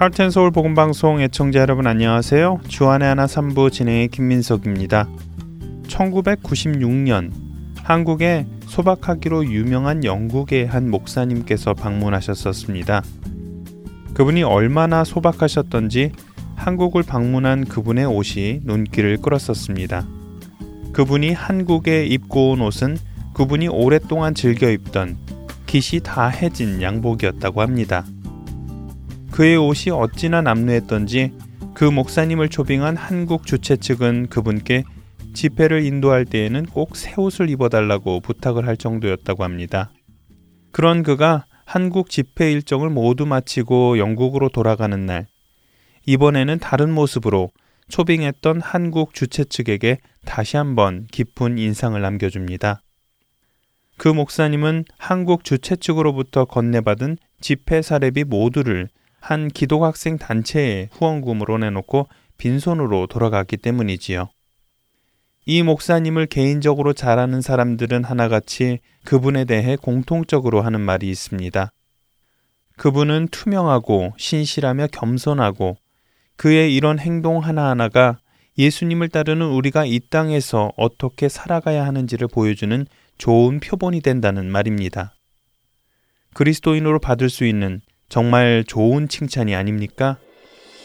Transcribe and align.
하트앤서울 0.00 0.52
복음 0.52 0.74
방송 0.74 1.20
애청자 1.20 1.60
여러분 1.60 1.86
안녕하세요. 1.86 2.60
주안의 2.68 3.06
하나 3.06 3.26
3부 3.26 3.70
진행의 3.70 4.08
김민석입니다. 4.08 5.06
1996년 5.88 7.30
한국에 7.82 8.46
소박하기로 8.64 9.44
유명한 9.44 10.02
영국의 10.02 10.66
한 10.66 10.88
목사님께서 10.90 11.74
방문하셨었습니다. 11.74 13.02
그분이 14.14 14.42
얼마나 14.42 15.04
소박하셨던지 15.04 16.12
한국을 16.56 17.02
방문한 17.02 17.64
그분의 17.64 18.04
옷이 18.04 18.60
눈길을 18.64 19.18
끌었었습니다. 19.18 20.06
그분이 20.92 21.32
한국에 21.32 22.04
입고 22.06 22.50
온 22.50 22.60
옷은 22.60 22.98
그분이 23.32 23.68
오랫동안 23.68 24.34
즐겨 24.34 24.68
입던 24.70 25.16
깃이 25.66 26.02
다 26.02 26.28
해진 26.28 26.82
양복이었다고 26.82 27.62
합니다. 27.62 28.04
그의 29.30 29.56
옷이 29.56 29.90
어찌나 29.92 30.42
남루했던지 30.42 31.32
그 31.74 31.84
목사님을 31.84 32.48
초빙한 32.48 32.96
한국 32.96 33.46
주최 33.46 33.76
측은 33.76 34.26
그분께 34.26 34.84
집회를 35.32 35.86
인도할 35.86 36.24
때에는 36.24 36.66
꼭 36.66 36.96
새 36.96 37.14
옷을 37.16 37.48
입어달라고 37.48 38.20
부탁을 38.20 38.66
할 38.66 38.76
정도였다고 38.76 39.44
합니다. 39.44 39.92
그런 40.72 41.02
그가 41.02 41.46
한국 41.72 42.10
집회 42.10 42.50
일정을 42.50 42.90
모두 42.90 43.26
마치고 43.26 43.98
영국으로 43.98 44.48
돌아가는 44.48 45.06
날, 45.06 45.28
이번에는 46.04 46.58
다른 46.58 46.90
모습으로 46.90 47.52
초빙했던 47.86 48.60
한국 48.60 49.14
주최 49.14 49.44
측에게 49.44 49.98
다시 50.24 50.56
한번 50.56 51.06
깊은 51.12 51.58
인상을 51.58 52.00
남겨줍니다. 52.02 52.82
그 53.98 54.08
목사님은 54.08 54.84
한국 54.98 55.44
주최 55.44 55.76
측으로부터 55.76 56.44
건네받은 56.44 57.18
집회 57.40 57.82
사례비 57.82 58.24
모두를 58.24 58.88
한 59.20 59.46
기독학생 59.46 60.18
단체에 60.18 60.88
후원금으로 60.90 61.58
내놓고 61.58 62.08
빈손으로 62.36 63.06
돌아갔기 63.06 63.58
때문이지요. 63.58 64.28
이 65.46 65.62
목사님을 65.62 66.26
개인적으로 66.26 66.92
잘 66.92 67.18
아는 67.18 67.40
사람들은 67.40 68.04
하나같이 68.04 68.78
그분에 69.04 69.44
대해 69.44 69.76
공통적으로 69.76 70.60
하는 70.60 70.80
말이 70.80 71.08
있습니다. 71.08 71.72
그분은 72.76 73.28
투명하고 73.30 74.14
신실하며 74.16 74.88
겸손하고 74.88 75.76
그의 76.36 76.74
이런 76.74 76.98
행동 76.98 77.38
하나하나가 77.38 78.18
예수님을 78.58 79.08
따르는 79.08 79.46
우리가 79.46 79.84
이 79.86 80.00
땅에서 80.00 80.72
어떻게 80.76 81.28
살아가야 81.28 81.86
하는지를 81.86 82.28
보여주는 82.28 82.86
좋은 83.18 83.60
표본이 83.60 84.00
된다는 84.00 84.50
말입니다. 84.50 85.14
그리스도인으로 86.34 87.00
받을 87.00 87.28
수 87.28 87.44
있는 87.44 87.80
정말 88.08 88.64
좋은 88.66 89.08
칭찬이 89.08 89.54
아닙니까? 89.54 90.18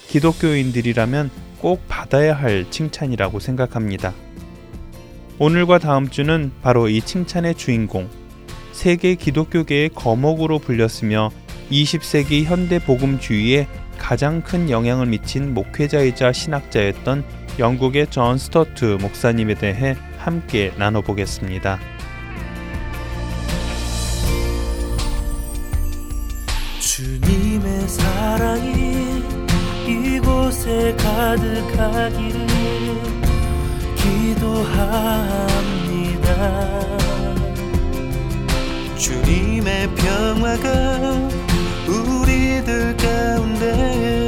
기독교인들이라면 0.08 1.32
꼭 1.60 1.88
받아야 1.88 2.34
할 2.34 2.70
칭찬이라고 2.70 3.40
생각합니다. 3.40 4.14
오늘과 5.38 5.80
다음 5.80 6.10
주는 6.10 6.52
바로 6.62 6.88
이 6.88 7.02
칭찬의 7.02 7.56
주인공, 7.56 8.10
세계 8.72 9.16
기독교계의 9.16 9.90
거목으로 9.90 10.60
불렸으며 10.60 11.30
20세기 11.70 12.46
현대 12.46 12.80
복음주의에 12.80 13.68
가장 13.98 14.42
큰 14.42 14.70
영향을 14.70 15.08
미친 15.08 15.54
목회자이자 15.54 16.32
신학자였던 16.32 17.26
영국의 17.60 18.08
존 18.12 18.38
스토트 18.38 18.98
목사님에 19.02 19.56
대해 19.56 19.96
함께 20.18 20.72
나눠보겠습니다. 20.78 21.80
주님의 26.80 27.88
사랑이 27.90 29.24
이곳에 29.86 30.96
가득하기를 30.98 32.55
기도합니다. 34.56 36.30
주님의 38.96 39.90
평화가 39.96 41.30
우리들 41.88 42.96
가운데 42.96 44.25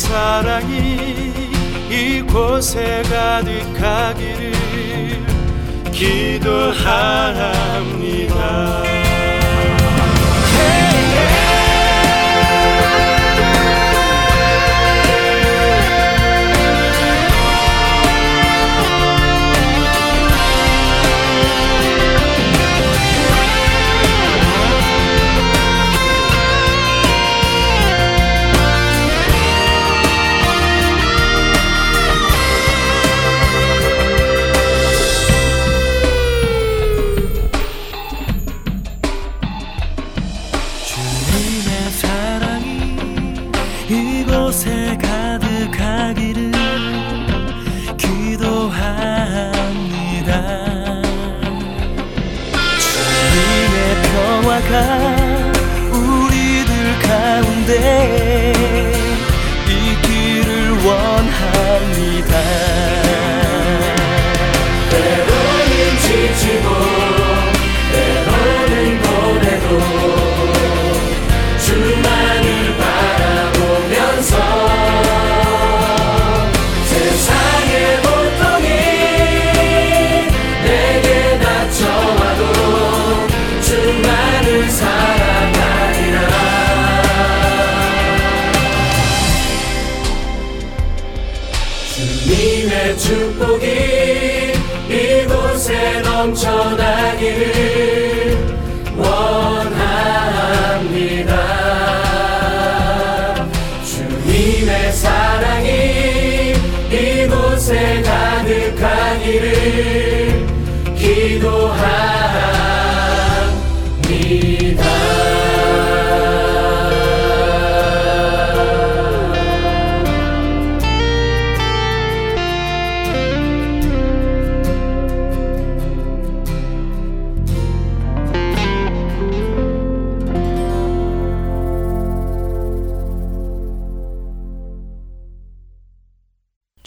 사랑이 0.00 1.32
이곳에 1.90 3.02
가득하기를 3.02 4.52
기도합니다. 5.92 6.80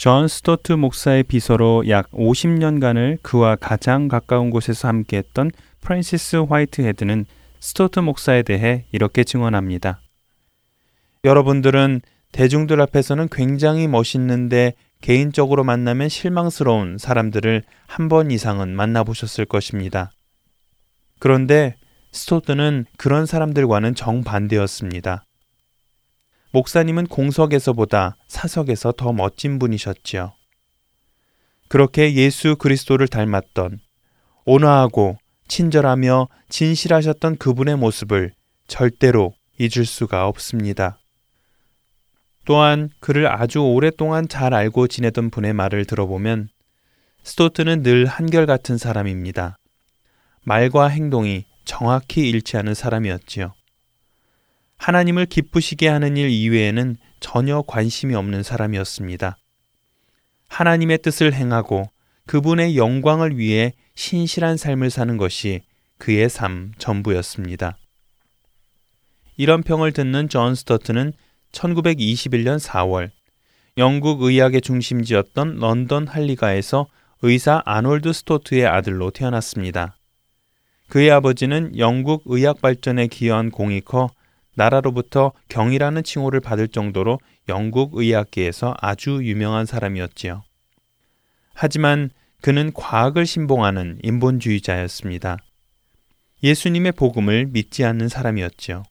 존 0.04 0.28
스토트 0.28 0.74
목사의 0.74 1.22
비서로 1.22 1.88
약 1.88 2.10
50년간을 2.10 3.16
그와 3.22 3.56
가장 3.56 4.06
가까운 4.06 4.50
곳에서 4.50 4.86
함께했던 4.86 5.50
프랜시스 5.80 6.44
화이트헤드는 6.46 7.24
스토트 7.58 8.00
목사에 8.00 8.42
대해 8.42 8.84
이렇게 8.92 9.24
증언합니다. 9.24 10.02
여러분들은 11.24 12.02
대중들 12.32 12.82
앞에서는 12.82 13.28
굉장히 13.32 13.88
멋있는데 13.88 14.74
개인적으로 15.00 15.64
만나면 15.64 16.10
실망스러운 16.10 16.98
사람들을 16.98 17.62
한 17.86 18.08
번 18.10 18.30
이상은 18.30 18.76
만나보셨을 18.76 19.46
것입니다. 19.46 20.10
그런데 21.18 21.76
스토트는 22.12 22.84
그런 22.98 23.24
사람들과는 23.24 23.94
정반대였습니다. 23.94 25.24
목사님은 26.54 27.08
공석에서보다 27.08 28.16
사석에서 28.28 28.92
더 28.92 29.12
멋진 29.12 29.58
분이셨지요. 29.58 30.34
그렇게 31.66 32.14
예수 32.14 32.54
그리스도를 32.54 33.08
닮았던 33.08 33.80
온화하고 34.44 35.18
친절하며 35.48 36.28
진실하셨던 36.50 37.38
그분의 37.38 37.76
모습을 37.76 38.34
절대로 38.68 39.34
잊을 39.58 39.84
수가 39.84 40.28
없습니다. 40.28 41.00
또한 42.44 42.88
그를 43.00 43.26
아주 43.26 43.58
오랫동안 43.58 44.28
잘 44.28 44.54
알고 44.54 44.86
지내던 44.86 45.30
분의 45.30 45.54
말을 45.54 45.86
들어보면 45.86 46.50
스토트는 47.24 47.82
늘 47.82 48.06
한결같은 48.06 48.78
사람입니다. 48.78 49.58
말과 50.44 50.86
행동이 50.86 51.46
정확히 51.64 52.28
일치하는 52.28 52.74
사람이었지요. 52.74 53.54
하나님을 54.76 55.26
기쁘시게 55.26 55.88
하는 55.88 56.16
일 56.16 56.28
이외에는 56.30 56.96
전혀 57.20 57.62
관심이 57.66 58.14
없는 58.14 58.42
사람이었습니다. 58.42 59.38
하나님의 60.48 60.98
뜻을 60.98 61.32
행하고 61.32 61.90
그분의 62.26 62.76
영광을 62.76 63.38
위해 63.38 63.72
신실한 63.94 64.56
삶을 64.56 64.90
사는 64.90 65.16
것이 65.16 65.62
그의 65.98 66.28
삶 66.28 66.72
전부였습니다. 66.78 67.76
이런 69.36 69.62
평을 69.62 69.92
듣는 69.92 70.28
존 70.28 70.54
스토트는 70.54 71.12
1921년 71.52 72.58
4월 72.60 73.10
영국 73.78 74.22
의학의 74.22 74.60
중심지였던 74.60 75.56
런던 75.56 76.06
할리가에서 76.06 76.86
의사 77.22 77.62
아놀드 77.64 78.12
스토트의 78.12 78.66
아들로 78.66 79.10
태어났습니다. 79.10 79.96
그의 80.88 81.10
아버지는 81.10 81.76
영국 81.78 82.22
의학 82.26 82.60
발전에 82.60 83.06
기여한 83.06 83.50
공이 83.50 83.80
커 83.80 84.10
나라로부터 84.54 85.32
경이라는 85.48 86.02
칭호를 86.02 86.40
받을 86.40 86.68
정도로 86.68 87.18
영국 87.48 87.96
의학계에서 87.96 88.74
아주 88.80 89.20
유명한 89.22 89.66
사람이었지요. 89.66 90.42
하지만 91.54 92.10
그는 92.40 92.72
과학을 92.72 93.26
신봉하는 93.26 93.98
인본주의자였습니다. 94.02 95.38
예수님의 96.42 96.92
복음을 96.92 97.46
믿지 97.46 97.84
않는 97.84 98.08
사람이었지요. 98.08 98.82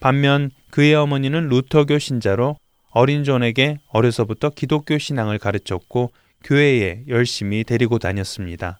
반면 0.00 0.50
그의 0.70 0.94
어머니는 0.94 1.48
루터교 1.48 1.98
신자로 1.98 2.56
어린 2.90 3.24
존에게 3.24 3.78
어려서부터 3.88 4.50
기독교 4.50 4.98
신앙을 4.98 5.38
가르쳤고 5.38 6.12
교회에 6.44 7.04
열심히 7.08 7.64
데리고 7.64 7.98
다녔습니다. 7.98 8.78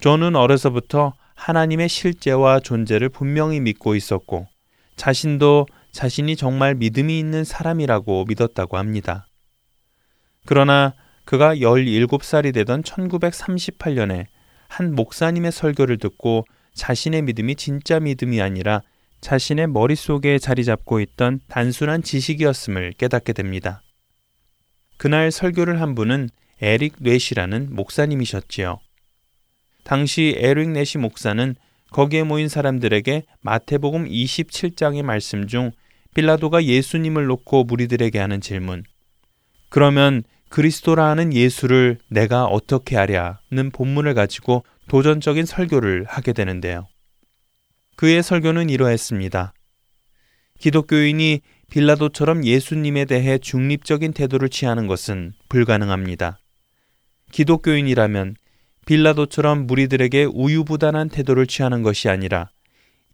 존은 0.00 0.36
어려서부터 0.36 1.14
하나님의 1.36 1.88
실제와 1.88 2.60
존재를 2.60 3.08
분명히 3.08 3.60
믿고 3.60 3.94
있었고 3.94 4.48
자신도 4.96 5.66
자신이 5.92 6.36
정말 6.36 6.74
믿음이 6.74 7.18
있는 7.18 7.44
사람이라고 7.44 8.24
믿었다고 8.28 8.76
합니다. 8.76 9.26
그러나 10.44 10.94
그가 11.24 11.56
17살이 11.56 12.52
되던 12.52 12.82
1938년에 12.82 14.26
한 14.68 14.94
목사님의 14.94 15.52
설교를 15.52 15.98
듣고 15.98 16.44
자신의 16.74 17.22
믿음이 17.22 17.56
진짜 17.56 18.00
믿음이 18.00 18.40
아니라 18.40 18.82
자신의 19.20 19.68
머릿속에 19.68 20.38
자리 20.38 20.64
잡고 20.64 21.00
있던 21.00 21.40
단순한 21.48 22.02
지식이었음을 22.02 22.92
깨닫게 22.98 23.32
됩니다. 23.32 23.82
그날 24.98 25.30
설교를 25.30 25.80
한 25.80 25.94
분은 25.94 26.28
에릭 26.60 26.96
뇌시라는 27.00 27.74
목사님이셨지요. 27.74 28.78
당시 29.86 30.34
에릭 30.36 30.70
네시 30.70 30.98
목사는 30.98 31.54
거기에 31.92 32.24
모인 32.24 32.48
사람들에게 32.48 33.22
마태복음 33.40 34.08
27장의 34.08 35.04
말씀 35.04 35.46
중 35.46 35.70
빌라도가 36.12 36.64
예수님을 36.64 37.26
놓고 37.26 37.62
무리들에게 37.62 38.18
하는 38.18 38.40
질문. 38.40 38.82
그러면 39.68 40.24
그리스도라 40.48 41.08
하는 41.08 41.32
예수를 41.32 41.98
내가 42.08 42.46
어떻게 42.46 42.96
하랴는 42.96 43.70
본문을 43.72 44.14
가지고 44.14 44.64
도전적인 44.88 45.46
설교를 45.46 46.04
하게 46.08 46.32
되는데요. 46.32 46.88
그의 47.94 48.24
설교는 48.24 48.70
이러했습니다. 48.70 49.54
기독교인이 50.58 51.42
빌라도처럼 51.70 52.44
예수님에 52.44 53.04
대해 53.04 53.38
중립적인 53.38 54.14
태도를 54.14 54.48
취하는 54.48 54.88
것은 54.88 55.32
불가능합니다. 55.48 56.40
기독교인이라면 57.30 58.34
빌라도처럼 58.86 59.66
무리들에게 59.66 60.24
우유부단한 60.24 61.08
태도를 61.10 61.46
취하는 61.46 61.82
것이 61.82 62.08
아니라 62.08 62.50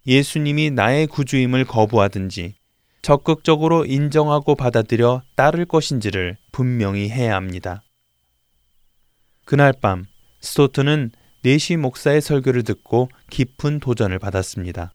예수님이 0.05 0.71
나의 0.71 1.07
구주임을 1.07 1.65
거부하든지 1.65 2.55
적극적으로 3.01 3.85
인정하고 3.85 4.55
받아들여 4.55 5.23
따를 5.35 5.65
것인지를 5.65 6.37
분명히 6.51 7.09
해야 7.09 7.35
합니다. 7.35 7.83
그날 9.45 9.73
밤 9.73 10.05
스토트는 10.39 11.11
네시 11.41 11.75
목사의 11.75 12.21
설교를 12.21 12.63
듣고 12.63 13.09
깊은 13.29 13.81
도전을 13.81 14.19
받았습니다. 14.19 14.93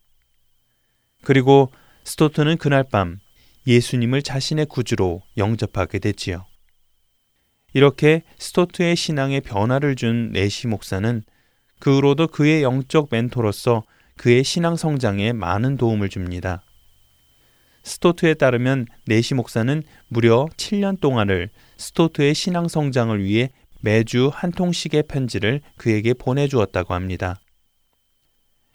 그리고 1.23 1.71
스토트는 2.05 2.57
그날 2.57 2.83
밤 2.83 3.19
예수님을 3.67 4.23
자신의 4.23 4.65
구주로 4.65 5.21
영접하게 5.37 5.99
됐지요. 5.99 6.48
이렇게 7.73 8.23
스토트의 8.37 8.95
신앙에 8.95 9.39
변화를 9.39 9.95
준 9.95 10.31
네시 10.31 10.67
목사는 10.67 11.23
그 11.79 11.95
후로도 11.95 12.27
그의 12.27 12.63
영적 12.63 13.07
멘토로서 13.11 13.83
그의 14.17 14.43
신앙 14.43 14.75
성장에 14.75 15.33
많은 15.33 15.77
도움을 15.77 16.09
줍니다. 16.09 16.61
스토트에 17.83 18.33
따르면 18.33 18.85
네시 19.05 19.33
목사는 19.33 19.81
무려 20.09 20.47
7년 20.57 20.99
동안을 20.99 21.49
스토트의 21.77 22.33
신앙 22.33 22.67
성장을 22.67 23.23
위해 23.23 23.49
매주 23.81 24.29
한 24.33 24.51
통씩의 24.51 25.03
편지를 25.07 25.61
그에게 25.77 26.13
보내주었다고 26.13 26.93
합니다. 26.93 27.39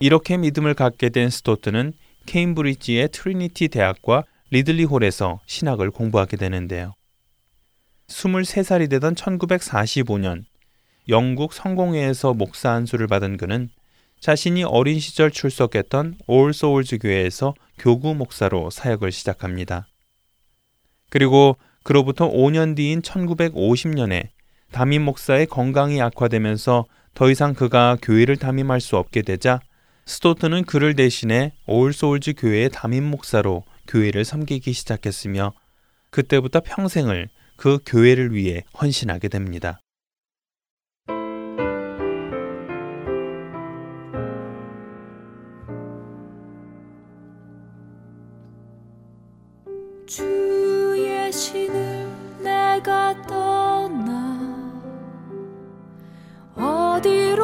이렇게 0.01 0.37
믿음을 0.37 0.75
갖게 0.75 1.11
된 1.11 1.29
스토트는 1.29 1.93
케임브리지의 2.27 3.11
트리니티 3.13 3.69
대학과 3.69 4.25
리들리 4.51 4.85
홀에서 4.85 5.41
신학을 5.47 5.91
공부하게 5.91 6.37
되는데요. 6.39 6.95
23살이 8.15 8.89
되던 8.89 9.15
1945년 9.17 10.45
영국 11.09 11.53
성공회에서 11.53 12.33
목사 12.33 12.71
안수를 12.71 13.09
받은 13.09 13.37
그는 13.37 13.69
자신이 14.21 14.63
어린 14.63 15.01
시절 15.01 15.31
출석했던 15.31 16.19
올 16.29 16.55
소울즈 16.55 16.99
교회에서 16.99 17.55
교구 17.77 18.15
목사로 18.15 18.71
사역을 18.71 19.13
시작합니다. 19.13 19.89
그리고 21.11 21.57
그로부터 21.83 22.31
5년 22.31 22.77
뒤인 22.77 23.03
1950년에 23.03 24.29
담임 24.71 25.03
목사의 25.03 25.47
건강이 25.47 26.01
악화되면서 26.01 26.87
더 27.13 27.31
이상 27.31 27.53
그가 27.53 27.99
교회를 28.01 28.37
담임할 28.37 28.81
수 28.81 28.97
없게 28.97 29.23
되자 29.23 29.61
스토트는 30.07 30.65
그를 30.65 30.95
대신해 30.95 31.53
올 31.67 31.93
소울즈 31.93 32.35
교회의 32.39 32.71
담임 32.71 33.05
목사로 33.05 33.65
교회를 33.89 34.25
섬기기 34.25 34.73
시작했으며 34.73 35.53
그때부터 36.11 36.61
평생을 36.61 37.29
그 37.57 37.79
교회를 37.87 38.35
위해 38.35 38.65
헌신하게 38.81 39.29
됩니다. 39.29 39.81
주의 50.07 51.33
신을 51.33 52.07
내가 52.43 53.21
떠나 53.27 54.73
어디로 56.55 57.44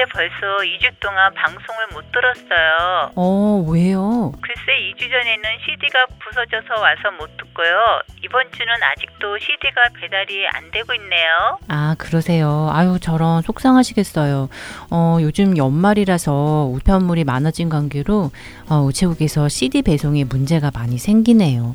근데 0.00 0.12
벌써 0.12 0.62
2주 0.62 0.98
동안 0.98 1.34
방송을 1.34 1.88
못 1.92 2.10
들었어요. 2.10 3.10
어, 3.16 3.64
왜요? 3.68 4.32
글쎄 4.40 4.94
2주 4.94 5.10
전에는 5.10 5.42
CD가 5.66 6.06
부서져서 6.18 6.80
와서 6.80 7.10
못 7.18 7.36
듣고요. 7.36 8.00
이번 8.24 8.50
주는 8.52 8.72
아직도 8.82 9.38
CD가 9.38 9.82
배달이 10.00 10.46
안 10.54 10.70
되고 10.70 10.94
있네요. 10.94 11.58
아, 11.68 11.96
그러세요. 11.98 12.70
아유, 12.72 12.98
저런 12.98 13.42
속상하시겠어요. 13.42 14.48
어, 14.90 15.18
요즘 15.20 15.58
연말이라서 15.58 16.70
우편물이 16.72 17.24
많아진 17.24 17.68
관계로 17.68 18.30
어, 18.70 18.76
우체국에서 18.76 19.50
CD 19.50 19.82
배송에 19.82 20.24
문제가 20.24 20.70
많이 20.72 20.96
생기네요. 20.96 21.74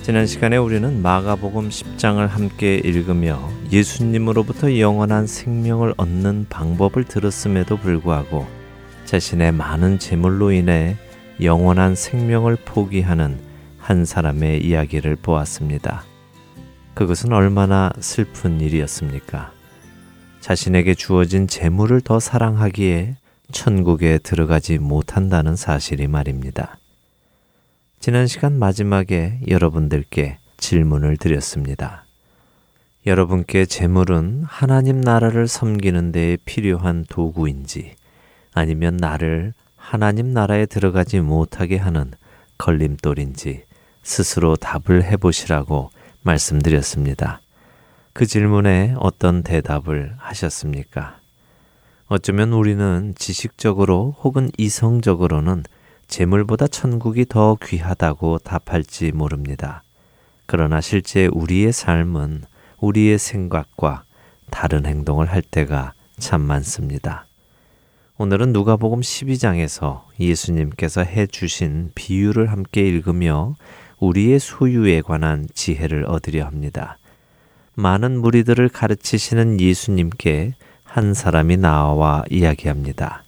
지난 0.00 0.26
시간에 0.26 0.56
우리는 0.56 1.02
마가복음 1.02 1.68
10장을 1.68 2.26
함께 2.26 2.76
읽으며 2.76 3.38
예수님으로부터 3.70 4.78
영원한 4.78 5.26
생명을 5.26 5.92
얻는 5.98 6.46
방법을 6.48 7.04
들었음에도 7.04 7.76
불구하고 7.76 8.46
자신의 9.04 9.52
많은 9.52 9.98
재물로 9.98 10.52
인해 10.52 10.96
영원한 11.42 11.94
생명을 11.94 12.56
포기하는 12.64 13.38
한 13.76 14.06
사람의 14.06 14.64
이야기를 14.64 15.16
보았습니다. 15.16 16.02
그것은 16.94 17.34
얼마나 17.34 17.92
슬픈 18.00 18.62
일이었습니까? 18.62 19.52
자신에게 20.40 20.94
주어진 20.94 21.46
재물을 21.46 22.00
더 22.00 22.18
사랑하기에 22.18 23.16
천국에 23.52 24.18
들어가지 24.18 24.78
못한다는 24.78 25.56
사실이 25.56 26.06
말입니다. 26.08 26.78
지난 28.00 28.26
시간 28.26 28.58
마지막에 28.58 29.40
여러분들께 29.48 30.38
질문을 30.56 31.16
드렸습니다. 31.16 32.04
여러분께 33.06 33.66
재물은 33.66 34.44
하나님 34.46 35.00
나라를 35.00 35.46
섬기는 35.46 36.12
데 36.12 36.36
필요한 36.44 37.04
도구인지 37.08 37.94
아니면 38.52 38.96
나를 38.96 39.52
하나님 39.76 40.32
나라에 40.32 40.66
들어가지 40.66 41.20
못하게 41.20 41.76
하는 41.76 42.10
걸림돌인지 42.58 43.64
스스로 44.02 44.56
답을 44.56 45.04
해보시라고 45.04 45.90
말씀드렸습니다. 46.22 47.40
그 48.12 48.26
질문에 48.26 48.94
어떤 48.98 49.42
대답을 49.42 50.14
하셨습니까? 50.18 51.20
어쩌면 52.08 52.52
우리는 52.52 53.14
지식적으로 53.16 54.14
혹은 54.22 54.48
이성적으로는 54.58 55.64
재물보다 56.06 56.68
천국이 56.68 57.26
더 57.28 57.56
귀하다고 57.60 58.38
답할지 58.38 59.10
모릅니다. 59.10 59.82
그러나 60.46 60.80
실제 60.80 61.26
우리의 61.26 61.72
삶은 61.72 62.44
우리의 62.78 63.18
생각과 63.18 64.04
다른 64.52 64.86
행동을 64.86 65.26
할 65.26 65.42
때가 65.42 65.94
참 66.16 66.42
많습니다. 66.42 67.26
오늘은 68.18 68.52
누가복음 68.52 69.00
12장에서 69.00 70.02
예수님께서 70.20 71.02
해 71.02 71.26
주신 71.26 71.90
비유를 71.96 72.52
함께 72.52 72.86
읽으며 72.86 73.56
우리의 73.98 74.38
소유에 74.38 75.00
관한 75.00 75.48
지혜를 75.54 76.04
얻으려 76.06 76.46
합니다. 76.46 76.98
많은 77.74 78.20
무리들을 78.20 78.68
가르치시는 78.68 79.60
예수님께 79.60 80.54
한 80.96 81.12
사람이 81.12 81.58
나와 81.58 82.24
이야기합니다. 82.30 83.22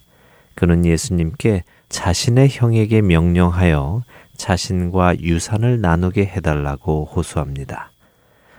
그는 0.55 0.85
예수님께 0.85 1.63
자신의 1.87 2.49
형에게 2.49 3.03
명령하여 3.03 4.01
자신과 4.35 5.19
유산을 5.19 5.79
나누게 5.79 6.25
해달라고 6.25 7.05
호소합니다. 7.13 7.91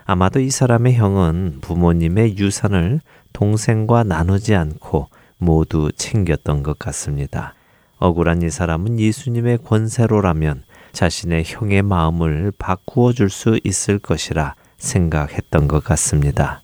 아마도 0.04 0.38
이 0.38 0.48
사람의 0.48 0.94
형은 0.94 1.58
부모님의 1.60 2.38
유산을 2.38 3.00
동생과 3.32 4.04
나누지 4.04 4.54
않고 4.54 5.08
모두 5.38 5.90
챙겼던 5.90 6.62
것 6.62 6.78
같습니다. 6.78 7.54
억울한 7.98 8.42
이 8.42 8.50
사람은 8.50 9.00
예수님의 9.00 9.58
권세로라면 9.64 10.62
자신의 10.92 11.42
형의 11.48 11.82
마음을 11.82 12.52
바꾸어 12.56 13.12
줄 13.12 13.28
수 13.28 13.58
있을 13.64 13.98
것이라 13.98 14.54
생각했던 14.78 15.66
것 15.66 15.82
같습니다. 15.82 16.62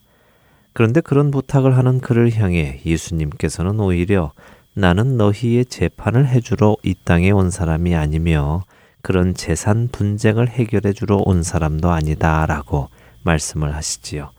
그런데 0.76 1.00
그런 1.00 1.30
부탁을 1.30 1.78
하는 1.78 2.00
그를 2.00 2.30
향해 2.34 2.82
예수님께서는 2.84 3.80
오히려 3.80 4.32
나는 4.74 5.16
너희의 5.16 5.64
재판을 5.64 6.28
해주러 6.28 6.76
이 6.82 6.94
땅에 7.02 7.30
온 7.30 7.50
사람이 7.50 7.94
아니며 7.94 8.62
그런 9.00 9.32
재산 9.32 9.88
분쟁을 9.90 10.50
해결해 10.50 10.92
주러 10.92 11.16
온 11.24 11.42
사람도 11.42 11.90
아니다 11.90 12.44
라고 12.44 12.90
말씀을 13.24 13.74
하시지요. 13.74 14.32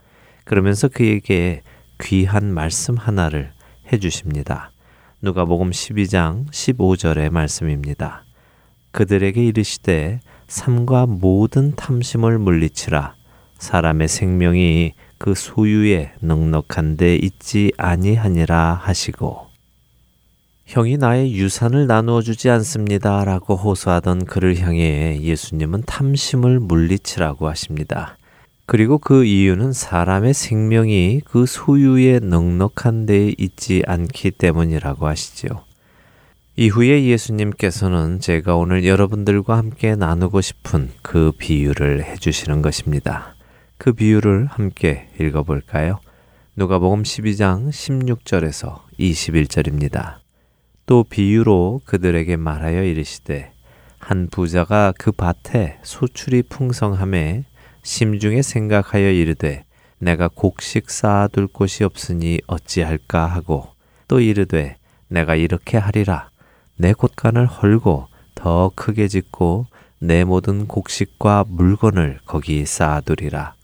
그러면서 0.44 0.90
그에게 0.90 1.64
귀한 2.00 2.54
말씀 2.54 2.98
하나를 2.98 3.52
해 3.92 3.98
주십니다. 3.98 4.70
누가복음 5.24 5.72
12장 5.72 6.52
15절의 6.52 7.32
말씀입니다. 7.32 8.26
그들에게 8.92 9.44
이르시되 9.44 10.20
삶과 10.48 11.08
모든 11.08 11.76
탐심을 11.76 12.38
물리치라 12.38 13.16
사람의 13.58 14.08
생명이 14.08 14.94
그 15.18 15.34
소유에 15.36 16.12
넉넉한 16.20 16.98
데 16.98 17.16
있지 17.16 17.72
아니하니라 17.78 18.74
하시고 18.82 19.48
형이 20.68 20.98
나의 20.98 21.34
유산을 21.34 21.88
나누어 21.88 22.22
주지 22.22 22.50
않습니다. 22.50 23.24
라고 23.24 23.56
호소하던 23.56 24.26
그를 24.26 24.60
향해 24.60 25.18
예수님은 25.22 25.84
탐심을 25.86 26.60
물리치라고 26.60 27.48
하십니다. 27.48 28.18
그리고 28.66 28.98
그 28.98 29.24
이유는 29.24 29.72
사람의 29.72 30.34
생명이 30.34 31.22
그 31.24 31.46
소유에 31.46 32.20
넉넉한 32.20 33.06
데에 33.06 33.34
있지 33.38 33.82
않기 33.88 34.32
때문이라고 34.32 35.08
하시지요. 35.08 35.64
이후에 36.58 37.06
예수님께서는 37.06 38.20
제가 38.20 38.58
오늘 38.58 38.86
여러분들과 38.86 39.56
함께 39.56 39.96
나누고 39.96 40.42
싶은 40.42 40.90
그 41.02 41.32
비유를 41.38 42.04
해주시는 42.04 42.62
것입니다. 42.62 43.37
그 43.78 43.94
비유를 43.94 44.48
함께 44.48 45.08
읽어볼까요? 45.20 46.00
누가복음 46.56 47.04
12장 47.04 47.70
16절에서 47.70 48.82
21절입니다. 49.00 50.16
또 50.88 51.04
비유로 51.04 51.82
그들에게 51.86 52.38
말하여 52.38 52.84
이르시되 52.84 53.52
한 54.00 54.30
부자가 54.32 54.94
그 54.98 55.12
밭에 55.12 55.78
소출이 55.84 56.44
풍성함에 56.50 57.44
심중에 57.84 58.42
생각하여 58.42 59.12
이르되 59.12 59.64
내가 60.00 60.28
곡식 60.28 60.90
쌓아둘 60.90 61.46
곳이 61.48 61.84
없으니 61.84 62.40
어찌할까 62.48 63.28
하고 63.28 63.68
또 64.08 64.20
이르되 64.20 64.78
내가 65.08 65.36
이렇게 65.36 65.78
하리라 65.78 66.32
내 66.78 66.94
곳간을 66.94 67.46
헐고 67.46 68.08
더 68.34 68.72
크게 68.76 69.08
짓고 69.08 69.68
내 70.00 70.24
모든 70.24 70.68
곡식과 70.68 71.46
물건을 71.48 72.20
거기 72.26 72.66
쌓아두리라 72.66 73.57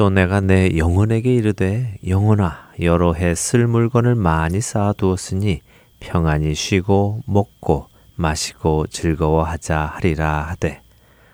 또 0.00 0.08
내가 0.08 0.40
내 0.40 0.78
영혼에게 0.78 1.34
이르되 1.34 1.98
영혼아 2.08 2.70
여러 2.80 3.12
해 3.12 3.34
쓸 3.34 3.66
물건을 3.66 4.14
많이 4.14 4.62
쌓아 4.62 4.94
두었으니 4.94 5.60
평안히 6.00 6.54
쉬고 6.54 7.20
먹고 7.26 7.86
마시고 8.16 8.86
즐거워하자 8.86 9.78
하리라 9.78 10.46
하되 10.48 10.80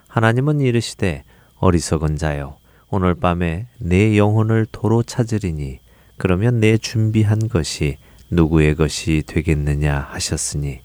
하나님은 0.09 0.59
이르시되 0.59 1.23
어리석은 1.61 2.17
자여 2.17 2.57
오늘 2.91 3.15
밤에 3.15 3.69
내 3.79 4.19
영혼을 4.19 4.67
도로 4.73 5.05
찾으리니 5.05 5.79
그러면 6.17 6.59
내 6.59 6.77
준비한 6.77 7.47
것이 7.47 7.99
누구의 8.33 8.75
것이 8.75 9.23
되겠느냐 9.29 10.09
하셨으니 10.11 10.81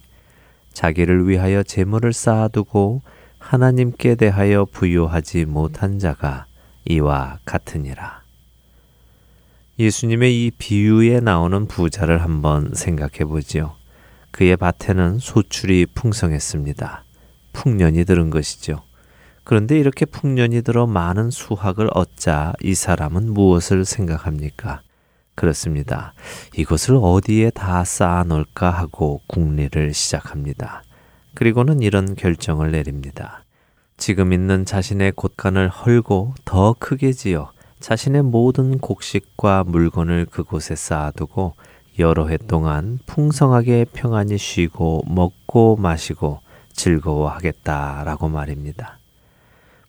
자기를 0.74 1.28
위하여 1.28 1.63
재물을 1.63 2.13
쌓아두고 2.13 3.02
하나님께 3.39 4.13
대하여 4.13 4.67
부요하지 4.72 5.46
못한 5.46 5.98
자가 5.98 6.46
이와 6.86 7.39
같으니라. 7.46 8.22
예수님의 9.80 10.46
이 10.46 10.52
비유에 10.52 11.22
나오는 11.22 11.67
부자를 11.67 12.22
한번 12.22 12.72
생각해 12.74 13.26
보지요. 13.26 13.76
그의 14.32 14.56
밭에는 14.58 15.20
소출이 15.20 15.88
풍성했습니다. 15.94 17.04
풍년이 17.54 18.06
들은 18.06 18.30
것이죠. 18.30 18.82
그런데 19.44 19.80
이렇게 19.80 20.06
풍년이 20.06 20.62
들어 20.62 20.88
많은 20.88 21.32
수확을 21.32 21.89
얻자 21.94 22.54
이 22.62 22.76
사람은 22.76 23.34
무엇을 23.34 23.86
생각합니까? 23.86 24.82
그렇습니다. 25.36 26.13
이것을 26.56 27.00
어디에 27.02 27.50
다 27.50 27.84
쌓아 27.84 28.24
놓을까 28.24 28.70
하고 28.70 29.22
궁리를 29.28 29.94
시작합니다. 29.94 30.84
그리고는 31.34 31.82
이런 31.82 32.15
결정을 32.15 32.72
내립니다. 32.72 33.40
지금 34.02 34.34
있는 34.34 34.66
자신의 34.66 35.12
곳간을 35.12 35.70
헐고 35.70 36.34
더 36.44 36.74
크게 36.80 37.14
지어 37.14 37.52
자신의 37.82 38.24
모든 38.24 38.80
곡식과 38.80 39.66
물건을 39.66 40.26
그곳에 40.26 40.76
쌓아두고 40.76 41.54
여러 42.00 42.26
해 42.26 42.38
동안 42.38 42.98
풍성하게 43.06 43.86
평안히 43.94 44.40
쉬고 44.40 45.04
먹고 45.06 45.76
마시고 45.76 46.40
즐거워하겠다라고 46.74 48.28
말입니다. 48.28 48.98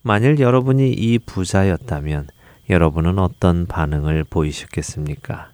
만일 0.02 0.40
여러분이 0.40 0.92
이 0.92 1.18
부자였다면 1.18 2.28
여러분은 2.68 3.18
어떤 3.18 3.64
반응을 3.64 4.24
보이셨겠습니까? 4.24 5.52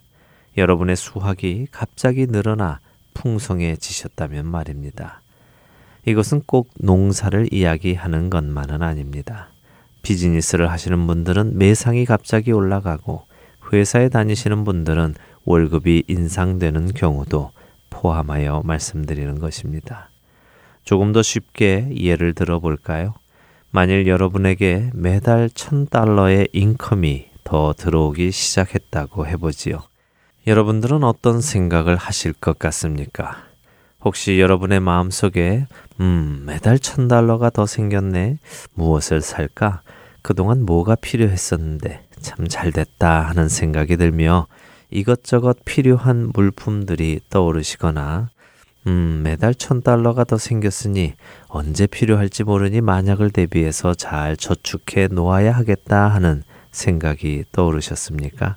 여러분의 0.57 0.97
수확이 0.97 1.68
갑자기 1.71 2.27
늘어나 2.27 2.81
풍성해지셨다면 3.14 4.47
말입니다. 4.47 5.23
이것은 6.06 6.42
꼭 6.46 6.70
농사를 6.78 7.52
이야기하는 7.52 8.30
것만은 8.30 8.82
아닙니다. 8.82 9.48
비즈니스를 10.02 10.70
하시는 10.70 11.06
분들은 11.06 11.58
매상이 11.58 12.04
갑자기 12.04 12.52
올라가고 12.52 13.24
회사에 13.72 14.08
다니시는 14.08 14.64
분들은 14.64 15.14
월급이 15.44 16.04
인상되는 16.08 16.92
경우도 16.94 17.50
포함하여 17.90 18.62
말씀드리는 18.64 19.38
것입니다. 19.38 20.11
조금 20.84 21.12
더 21.12 21.22
쉽게 21.22 21.90
예를 21.98 22.34
들어 22.34 22.61
볼까요? 22.61 23.14
만일 23.70 24.06
여러분에게 24.06 24.90
매달 24.94 25.50
천달러의 25.50 26.48
인컴이 26.52 27.28
더 27.44 27.74
들어오기 27.76 28.30
시작했다고 28.30 29.26
해보지요. 29.26 29.82
여러분들은 30.46 31.04
어떤 31.04 31.42
생각을 31.42 31.96
하실 31.96 32.32
것 32.32 32.58
같습니까? 32.58 33.47
혹시 34.04 34.38
여러분의 34.40 34.80
마음속에 34.80 35.66
음, 36.00 36.44
매달 36.46 36.78
천 36.78 37.08
달러가 37.08 37.50
더 37.50 37.66
생겼네. 37.66 38.38
무엇을 38.74 39.20
살까? 39.20 39.82
그동안 40.22 40.64
뭐가 40.64 40.94
필요했었는데 40.94 42.02
참 42.20 42.48
잘 42.48 42.72
됐다 42.72 43.20
하는 43.22 43.48
생각이 43.48 43.96
들며 43.96 44.46
이것저것 44.90 45.58
필요한 45.64 46.30
물품들이 46.34 47.20
떠오르시거나 47.30 48.28
음, 48.87 49.20
매달 49.24 49.54
천 49.54 49.82
달러가 49.82 50.24
더 50.24 50.38
생겼으니 50.38 51.14
언제 51.48 51.87
필요할지 51.87 52.44
모르니 52.44 52.80
만약을 52.80 53.30
대비해서 53.30 53.94
잘 53.94 54.37
저축해 54.37 55.08
놓아야 55.08 55.52
하겠다 55.52 56.08
하는 56.08 56.42
생각이 56.70 57.44
떠오르셨습니까? 57.52 58.56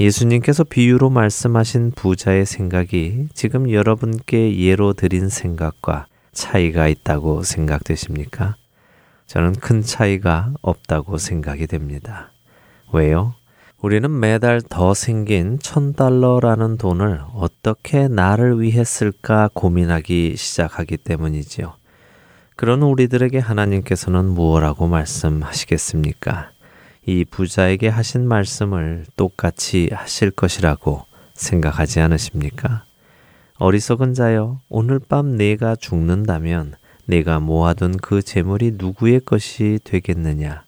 예수님께서 0.00 0.62
비유로 0.62 1.10
말씀하신 1.10 1.90
부자의 1.96 2.46
생각이 2.46 3.28
지금 3.34 3.70
여러분께 3.70 4.56
예로 4.56 4.92
드린 4.92 5.28
생각과 5.28 6.06
차이가 6.32 6.86
있다고 6.86 7.42
생각되십니까? 7.42 8.54
저는 9.26 9.54
큰 9.54 9.82
차이가 9.82 10.54
없다고 10.62 11.18
생각이 11.18 11.66
됩니다. 11.66 12.30
왜요? 12.92 13.34
우리는 13.80 14.20
매달 14.20 14.60
더 14.60 14.94
생긴 14.94 15.58
천 15.58 15.94
달러라는 15.94 16.78
돈을 16.78 17.20
어떻게 17.34 18.06
나를 18.06 18.60
위해 18.60 18.84
쓸까 18.84 19.50
고민하기 19.52 20.36
시작하기 20.36 20.96
때문이지요. 20.98 21.74
그런 22.56 22.82
우리들에게 22.82 23.38
하나님께서는 23.38 24.26
무엇라고 24.26 24.86
말씀하시겠습니까? 24.86 26.50
이 27.08 27.24
부자에게 27.24 27.88
하신 27.88 28.28
말씀을 28.28 29.06
똑같이 29.16 29.88
하실 29.90 30.30
것이라고 30.30 31.06
생각하지 31.32 32.00
않으십니까? 32.00 32.84
어리석은 33.56 34.12
자여, 34.12 34.60
오늘 34.68 34.98
밤 34.98 35.34
내가 35.34 35.74
죽는다면 35.74 36.74
내가 37.06 37.40
모아둔 37.40 37.96
그 37.96 38.20
재물이 38.20 38.72
누구의 38.74 39.20
것이 39.20 39.78
되겠느냐? 39.84 40.64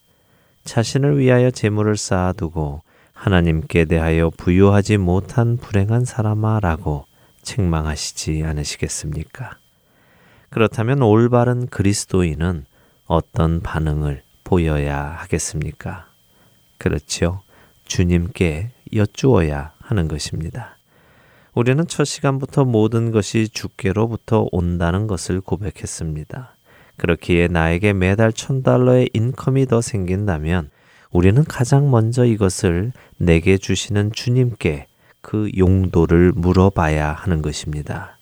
자신을 0.64 1.18
위하여 1.18 1.50
재물을 1.50 1.94
쌓아두고 1.98 2.80
하나님께 3.12 3.84
대하여 3.84 4.30
부유하지 4.30 4.96
못한 4.96 5.58
불행한 5.58 6.06
사람아 6.06 6.60
라고 6.60 7.04
책망하시지 7.42 8.44
않으시겠습니까? 8.44 9.58
그렇다면 10.48 11.02
올바른 11.02 11.66
그리스도인은 11.66 12.64
어떤 13.04 13.60
반응을 13.60 14.22
보여야 14.42 15.16
하겠습니까? 15.18 16.09
그렇지요. 16.80 17.42
주님께 17.84 18.70
여쭈어야 18.94 19.72
하는 19.80 20.08
것입니다. 20.08 20.78
우리는 21.54 21.86
첫 21.86 22.04
시간부터 22.04 22.64
모든 22.64 23.10
것이 23.10 23.48
주께로부터 23.48 24.48
온다는 24.50 25.06
것을 25.06 25.42
고백했습니다. 25.42 26.56
그렇기에 26.96 27.48
나에게 27.48 27.92
매달 27.92 28.32
천 28.32 28.62
달러의 28.62 29.10
인컴이 29.12 29.66
더 29.66 29.80
생긴다면 29.82 30.70
우리는 31.10 31.44
가장 31.44 31.90
먼저 31.90 32.24
이것을 32.24 32.92
내게 33.18 33.58
주시는 33.58 34.12
주님께 34.12 34.86
그 35.20 35.50
용도를 35.58 36.32
물어봐야 36.34 37.12
하는 37.12 37.42
것입니다. 37.42 38.16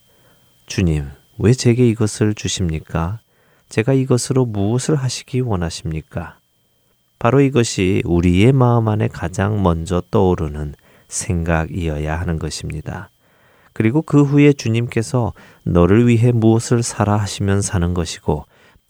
주님, 0.67 1.07
왜 1.39 1.53
제게 1.53 1.89
이것을 1.89 2.35
주십니까? 2.35 3.21
제가 3.69 3.93
이것으로 3.93 4.47
무엇을 4.47 4.97
하시기 4.97 5.41
원하십니까? 5.41 6.38
바로 7.19 7.41
이것이 7.41 8.03
우리의 8.05 8.53
마음 8.53 8.89
안에 8.89 9.09
가장 9.09 9.63
먼저 9.63 10.03
떠오르는 10.11 10.75
생각이어야 11.09 12.19
하는 12.19 12.39
것입니다. 12.39 13.11
그리고 13.73 14.03
그 14.03 14.23
후에 14.23 14.53
주님께서 14.53 15.33
너를 15.65 16.07
위해 16.09 16.33
무엇을 16.33 16.83
사라 16.83 17.17
하시면 17.17 17.63
사는 17.63 17.95
것이고 17.95 18.45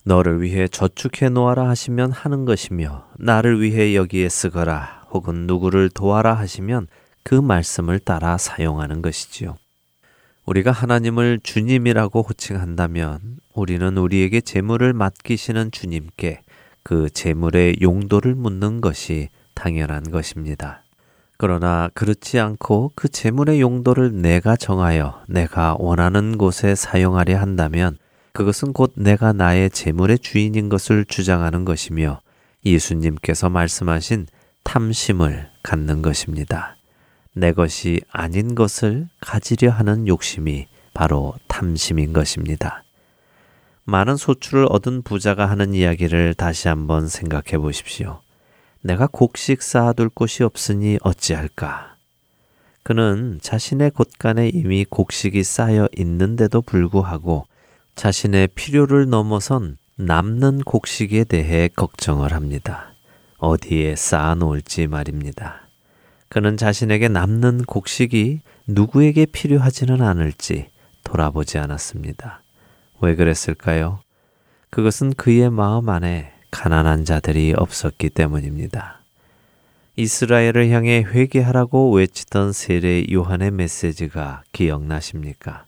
너를 0.05 0.41
위해 0.41 0.67
저축해 0.67 1.29
놓아라 1.29 1.69
하시면 1.69 2.11
하는 2.11 2.45
것이며 2.45 3.05
나를 3.17 3.61
위해 3.61 3.95
여기에 3.95 4.29
쓰거라 4.29 5.03
혹은 5.11 5.45
누구를 5.45 5.89
도와라 5.89 6.33
하시면 6.33 6.87
그 7.23 7.35
말씀을 7.35 7.99
따라 7.99 8.37
사용하는 8.37 9.01
것이지요. 9.01 9.57
우리가 10.45 10.71
하나님을 10.71 11.41
주님이라고 11.43 12.23
호칭한다면 12.23 13.19
우리는 13.53 13.97
우리에게 13.97 14.41
재물을 14.41 14.93
맡기시는 14.93 15.71
주님께 15.71 16.41
그 16.83 17.09
재물의 17.09 17.77
용도를 17.81 18.35
묻는 18.35 18.81
것이 18.81 19.29
당연한 19.53 20.03
것입니다. 20.03 20.83
그러나 21.37 21.89
그렇지 21.93 22.39
않고 22.39 22.91
그 22.95 23.07
재물의 23.07 23.61
용도를 23.61 24.21
내가 24.21 24.55
정하여 24.55 25.21
내가 25.27 25.75
원하는 25.79 26.37
곳에 26.37 26.75
사용하려 26.75 27.39
한다면 27.39 27.97
그것은 28.33 28.73
곧 28.73 28.93
내가 28.95 29.33
나의 29.33 29.69
재물의 29.69 30.19
주인인 30.19 30.69
것을 30.69 31.05
주장하는 31.05 31.65
것이며 31.65 32.21
예수님께서 32.65 33.49
말씀하신 33.49 34.27
탐심을 34.63 35.49
갖는 35.63 36.01
것입니다. 36.01 36.75
내 37.33 37.53
것이 37.53 38.01
아닌 38.11 38.55
것을 38.55 39.07
가지려 39.21 39.71
하는 39.71 40.07
욕심이 40.07 40.67
바로 40.93 41.33
탐심인 41.47 42.11
것입니다. 42.11 42.83
많은 43.89 44.15
소출을 44.15 44.67
얻은 44.69 45.01
부자가 45.01 45.47
하는 45.47 45.73
이야기를 45.73 46.35
다시 46.35 46.67
한번 46.67 47.07
생각해 47.07 47.57
보십시오. 47.57 48.21
내가 48.81 49.07
곡식 49.07 49.61
쌓아둘 49.61 50.09
곳이 50.09 50.43
없으니 50.43 50.97
어찌할까? 51.01 51.95
그는 52.83 53.39
자신의 53.41 53.91
곳간에 53.91 54.49
이미 54.49 54.85
곡식이 54.85 55.43
쌓여 55.43 55.89
있는데도 55.97 56.61
불구하고 56.61 57.45
자신의 57.95 58.49
필요를 58.55 59.09
넘어선 59.09 59.77
남는 59.97 60.61
곡식에 60.61 61.25
대해 61.25 61.67
걱정을 61.67 62.31
합니다. 62.33 62.93
어디에 63.37 63.95
쌓아 63.95 64.35
놓을지 64.35 64.87
말입니다. 64.87 65.67
그는 66.29 66.55
자신에게 66.55 67.09
남는 67.09 67.63
곡식이 67.65 68.41
누구에게 68.67 69.25
필요하지는 69.25 70.01
않을지 70.01 70.69
돌아보지 71.03 71.57
않았습니다. 71.57 72.43
왜 73.01 73.15
그랬을까요? 73.15 73.99
그것은 74.69 75.13
그의 75.13 75.49
마음 75.49 75.89
안에 75.89 76.33
가난한 76.51 77.05
자들이 77.05 77.53
없었기 77.57 78.09
때문입니다. 78.09 78.99
이스라엘을 79.95 80.69
향해 80.69 81.03
회개하라고 81.03 81.91
외치던 81.93 82.53
세례 82.53 83.03
요한의 83.11 83.51
메시지가 83.51 84.43
기억나십니까? 84.51 85.65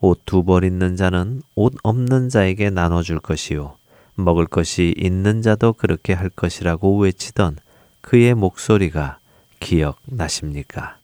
옷 0.00 0.22
두 0.26 0.42
벌 0.42 0.64
있는 0.64 0.96
자는 0.96 1.42
옷 1.54 1.74
없는 1.84 2.28
자에게 2.28 2.70
나눠줄 2.70 3.20
것이요. 3.20 3.76
먹을 4.16 4.46
것이 4.46 4.94
있는 4.98 5.42
자도 5.42 5.74
그렇게 5.74 6.12
할 6.12 6.28
것이라고 6.28 6.98
외치던 6.98 7.56
그의 8.00 8.34
목소리가 8.34 9.18
기억나십니까? 9.60 10.96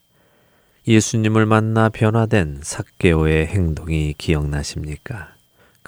예수님을 0.86 1.46
만나 1.46 1.88
변화된 1.90 2.60
삭개오의 2.62 3.46
행동이 3.46 4.14
기억나십니까? 4.18 5.37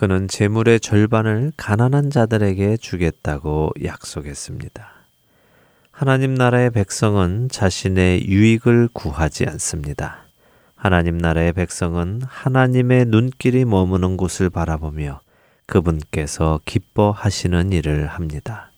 그는 0.01 0.29
재물의 0.29 0.81
절반을 0.81 1.53
가난한 1.59 2.09
자들에게 2.09 2.79
주겠다고 2.79 3.73
약속했습니다. 3.85 4.91
하나님 5.91 6.33
나라의 6.33 6.71
백성은 6.71 7.51
자신의 7.51 8.27
유익을 8.27 8.89
구하지 8.95 9.45
않습니다. 9.45 10.25
하나님 10.75 11.19
나라의 11.19 11.53
백성은 11.53 12.23
하나님의 12.27 13.05
눈길이 13.09 13.67
머무는 13.67 14.17
곳을 14.17 14.49
바라보며 14.49 15.21
그분께서 15.67 16.61
기뻐하시는 16.65 17.71
일을 17.71 18.07
합니다. 18.07 18.73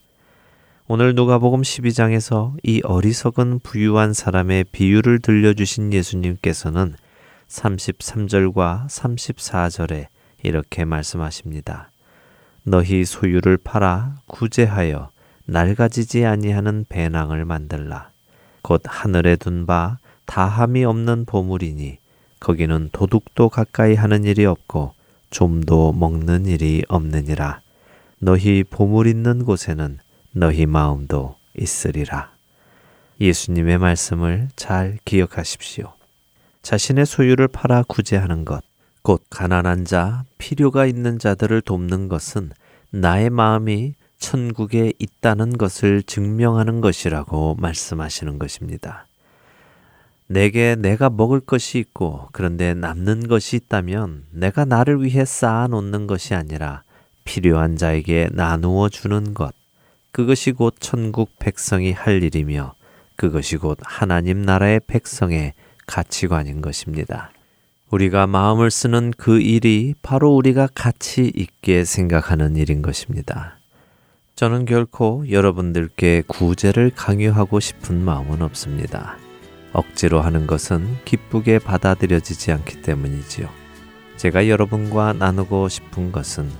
오늘 0.88 1.14
누가복음 1.14 1.62
12장에서 1.62 2.54
이 2.64 2.80
어리석은 2.82 3.60
부유한 3.60 4.12
사람의 4.12 4.64
비유를 4.72 5.20
들려주신 5.20 5.92
예수님께서는 5.92 6.96
33절과 7.46 8.88
34절에 8.88 10.08
이렇게 10.42 10.84
말씀하십니다. 10.84 11.90
너희 12.64 13.04
소유를 13.04 13.58
팔아 13.58 14.16
구제하여 14.26 15.10
낡아지지 15.46 16.24
아니하는 16.24 16.84
배낭을 16.88 17.44
만들라. 17.44 18.10
곧 18.62 18.82
하늘에 18.84 19.36
둔 19.36 19.66
바 19.66 19.98
다함이 20.26 20.84
없는 20.84 21.24
보물이니 21.24 21.98
거기는 22.40 22.88
도둑도 22.92 23.48
가까이 23.48 23.94
하는 23.94 24.24
일이 24.24 24.44
없고 24.44 24.94
좀도 25.30 25.92
먹는 25.92 26.46
일이 26.46 26.82
없느니라. 26.88 27.60
너희 28.18 28.62
보물 28.62 29.06
있는 29.06 29.44
곳에는 29.44 29.98
너희 30.32 30.66
마음도 30.66 31.36
있으리라. 31.58 32.32
예수님의 33.20 33.78
말씀을 33.78 34.48
잘 34.56 34.98
기억하십시오. 35.04 35.92
자신의 36.62 37.06
소유를 37.06 37.48
팔아 37.48 37.84
구제하는 37.88 38.44
것, 38.44 38.62
곧 39.02 39.22
가난한 39.30 39.84
자, 39.84 40.24
필요가 40.38 40.86
있는 40.86 41.18
자들을 41.18 41.60
돕는 41.62 42.08
것은 42.08 42.52
나의 42.90 43.30
마음이 43.30 43.94
천국에 44.18 44.92
있다는 44.98 45.58
것을 45.58 46.02
증명하는 46.04 46.80
것이라고 46.80 47.56
말씀하시는 47.58 48.38
것입니다. 48.38 49.06
내게 50.28 50.76
내가 50.76 51.10
먹을 51.10 51.40
것이 51.40 51.78
있고 51.78 52.28
그런데 52.32 52.74
남는 52.74 53.26
것이 53.28 53.56
있다면 53.56 54.24
내가 54.30 54.64
나를 54.64 55.02
위해 55.02 55.24
쌓아 55.24 55.66
놓는 55.66 56.06
것이 56.06 56.34
아니라 56.34 56.84
필요한 57.24 57.76
자에게 57.76 58.28
나누어 58.32 58.88
주는 58.88 59.34
것. 59.34 59.52
그것이 60.12 60.52
곧 60.52 60.76
천국 60.78 61.30
백성이 61.38 61.92
할 61.92 62.22
일이며 62.22 62.74
그것이 63.16 63.56
곧 63.56 63.78
하나님 63.82 64.42
나라의 64.42 64.80
백성의 64.86 65.54
가치관인 65.86 66.62
것입니다. 66.62 67.32
우리가 67.92 68.26
마음을 68.26 68.70
쓰는 68.70 69.12
그 69.18 69.38
일이 69.38 69.94
바로 70.00 70.34
우리가 70.34 70.66
가치 70.74 71.30
있게 71.34 71.84
생각하는 71.84 72.56
일인 72.56 72.80
것입니다. 72.80 73.58
저는 74.34 74.64
결코 74.64 75.30
여러분들께 75.30 76.22
구제를 76.26 76.90
강요하고 76.96 77.60
싶은 77.60 78.02
마음은 78.02 78.40
없습니다. 78.40 79.18
억지로 79.74 80.22
하는 80.22 80.46
것은 80.46 80.96
기쁘게 81.04 81.58
받아들여지지 81.58 82.52
않기 82.52 82.80
때문이지요. 82.80 83.46
제가 84.16 84.48
여러분과 84.48 85.12
나누고 85.12 85.68
싶은 85.68 86.12
것은 86.12 86.50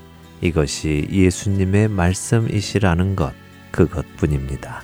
이것이 0.42 1.08
예수님의 1.10 1.88
말씀이시라는 1.88 3.16
것, 3.16 3.32
그것 3.70 4.04
뿐입니다. 4.16 4.82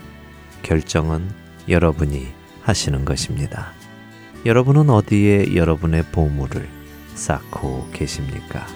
결정은 0.63 1.29
여러분이 1.69 2.27
하시는 2.63 3.05
것입니다. 3.05 3.78
여러분은 4.49 4.89
어디에 4.89 5.55
여러분의 5.55 6.05
보물을 6.11 6.67
쌓고 7.15 7.87
계십니까? 7.93 8.67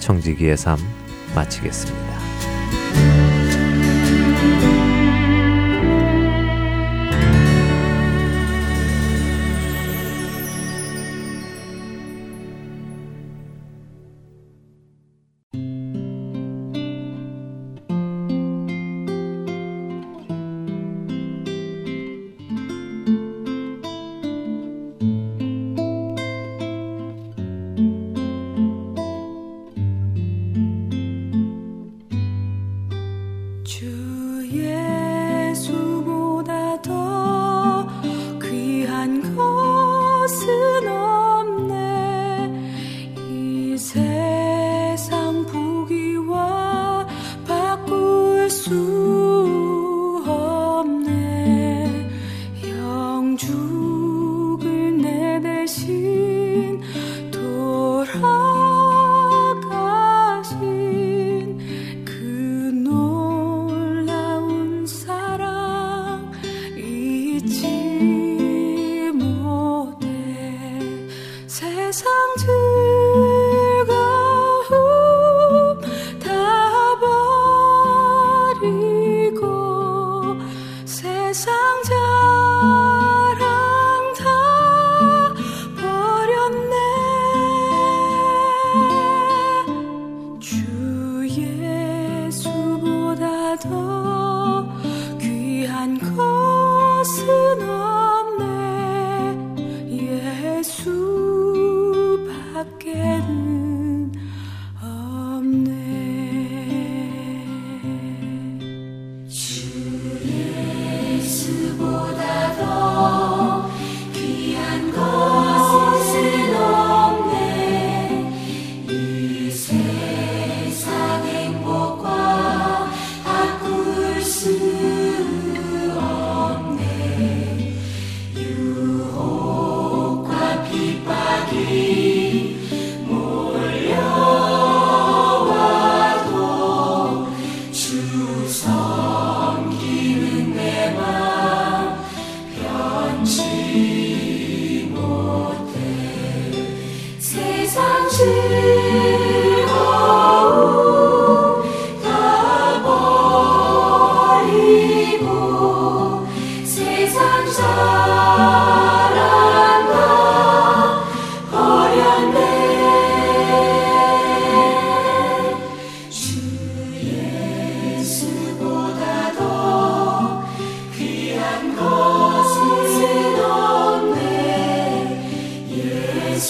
청지기의 0.00 0.56
삶 0.56 0.78
마치겠습니다. 1.32 2.18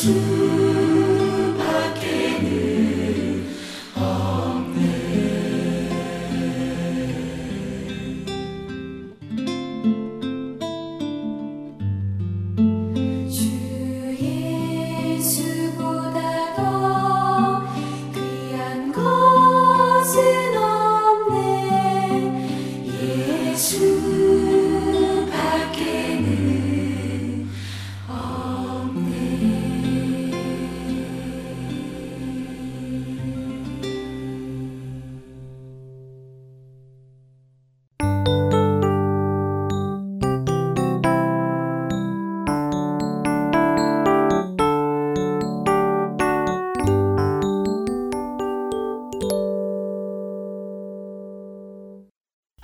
soon. 0.03 0.30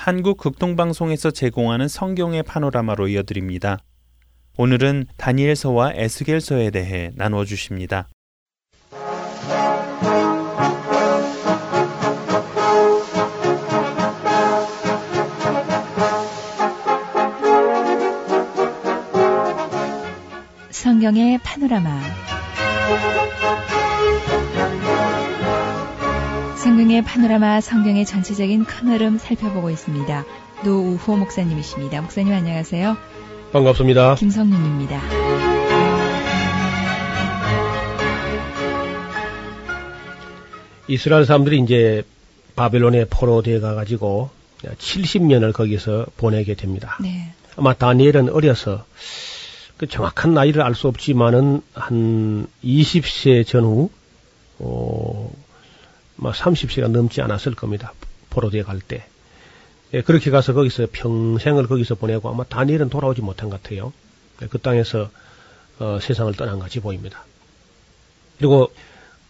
한국 0.06 0.38
극동방송에서 0.38 1.32
제공하는 1.32 1.88
성경의 1.88 2.44
파노라마로 2.44 3.08
이어드립니다. 3.08 3.78
오늘은 4.56 5.06
다니엘서와 5.16 5.94
에스겔서에 5.96 6.70
대해 6.70 7.10
나누어 7.16 7.44
주십니다. 7.44 8.08
성경의 20.70 21.38
파노라마 21.38 22.00
성경의 26.66 27.02
파노라마 27.02 27.60
성경의 27.60 28.04
전체적인 28.04 28.64
큰 28.64 28.88
흐름 28.88 29.18
살펴보고 29.18 29.70
있습니다. 29.70 30.24
노우호 30.64 31.16
목사님이십니다. 31.16 32.02
목사님 32.02 32.32
안녕하세요. 32.32 32.96
반갑습니다. 33.52 34.16
김성윤입니다. 34.16 35.00
이스라엘 40.88 41.24
사람들이 41.24 41.60
이제 41.60 42.02
바벨론에 42.56 43.04
포로 43.04 43.42
되어 43.42 43.60
가 43.60 43.76
가지고 43.76 44.30
70년을 44.64 45.52
거기서 45.52 46.06
보내게 46.16 46.54
됩니다. 46.54 46.98
네. 47.00 47.32
아마 47.56 47.74
다니엘은 47.74 48.30
어려서 48.30 48.84
그 49.76 49.86
정확한 49.86 50.34
나이를 50.34 50.62
알 50.62 50.74
수 50.74 50.88
없지만은 50.88 51.62
한 51.74 52.48
20세 52.64 53.46
전후 53.46 53.88
어, 54.58 55.30
뭐 56.16 56.32
30세가 56.32 56.88
넘지 56.88 57.20
않았을 57.22 57.54
겁니다. 57.54 57.92
포로되어 58.30 58.64
갈 58.64 58.80
때. 58.80 59.04
예, 59.94 60.02
그렇게 60.02 60.30
가서 60.30 60.52
거기서 60.52 60.88
평생을 60.92 61.68
거기서 61.68 61.94
보내고 61.94 62.28
아마 62.28 62.44
다니엘은 62.44 62.88
돌아오지 62.88 63.22
못한 63.22 63.50
것 63.50 63.62
같아요. 63.62 63.92
예, 64.42 64.46
그 64.46 64.58
땅에서 64.58 65.10
어, 65.78 65.98
세상을 66.00 66.32
떠난 66.34 66.58
같이 66.58 66.80
보입니다. 66.80 67.24
그리고 68.38 68.72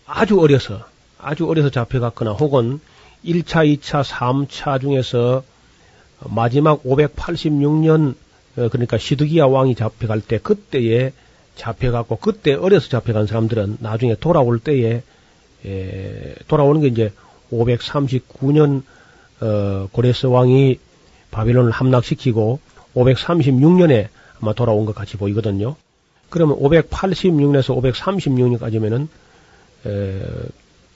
아주 0.06 0.40
어려서 0.40 0.84
아주 1.18 1.48
어려서 1.48 1.70
잡혀갔거나 1.70 2.32
혹은 2.32 2.80
1차, 3.24 3.78
2차, 3.78 4.04
3차 4.04 4.80
중에서 4.80 5.42
마지막 6.20 6.82
586년 6.84 8.14
어, 8.56 8.68
그러니까 8.70 8.96
시드기야 8.98 9.46
왕이 9.46 9.74
잡혀갈 9.74 10.20
때 10.20 10.38
그때에 10.38 11.12
잡혀갔고 11.56 12.16
그때 12.16 12.54
어려서 12.54 12.88
잡혀간 12.88 13.26
사람들은 13.26 13.78
나중에 13.80 14.14
돌아올 14.14 14.58
때에 14.58 15.02
에, 15.66 16.34
돌아오는 16.48 16.80
게 16.80 16.88
이제 16.88 17.12
539년 17.52 18.82
어, 19.40 19.88
고레스 19.92 20.26
왕이 20.26 20.78
바빌론을 21.30 21.70
함락시키고 21.70 22.60
536년에 22.94 24.08
아마 24.40 24.52
돌아온 24.52 24.84
것 24.86 24.94
같이 24.94 25.16
보이거든요. 25.16 25.76
그러면 26.30 26.58
586년에서 26.58 27.76
536년까지면은 27.92 29.08
에, 29.86 30.22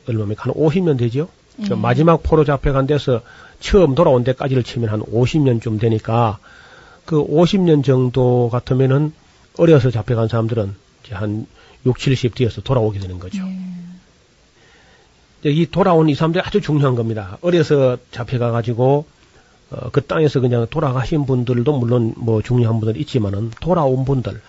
얼마면 0.09 0.37
한 0.38 0.54
50년 0.54 0.98
되죠. 0.98 1.28
그 1.66 1.74
음. 1.74 1.80
마지막 1.80 2.22
포로 2.22 2.44
잡혀간 2.44 2.87
데서 2.87 3.20
처음 3.61 3.94
돌아온 3.94 4.24
데까지를 4.24 4.62
치면 4.62 4.88
한 4.88 5.02
50년쯤 5.02 5.78
되니까 5.78 6.38
그 7.04 7.22
50년 7.22 7.85
정도 7.85 8.48
같으면은 8.50 9.12
어려서 9.59 9.90
잡혀간 9.90 10.28
사람들은 10.28 10.74
이제 11.04 11.14
한 11.14 11.46
6, 11.85 11.98
70 11.98 12.35
뒤에서 12.35 12.62
돌아오게 12.62 12.98
되는 12.98 13.18
거죠. 13.18 13.38
이제 13.38 13.44
이 15.44 15.66
돌아온 15.70 16.09
이 16.09 16.14
사람들이 16.14 16.42
아주 16.44 16.61
중요한 16.61 16.94
겁니다. 16.94 17.38
어려서 17.40 17.96
잡혀가 18.11 18.50
가지고 18.50 19.07
어, 19.70 19.88
그 19.90 20.03
땅에서 20.03 20.40
그냥 20.40 20.66
돌아가신 20.68 21.26
분들도 21.26 21.79
물론 21.79 22.12
뭐 22.16 22.42
중요한 22.42 22.81
분들 22.81 23.00
있지만은 23.00 23.50
돌아온 23.61 24.05
분들 24.05 24.40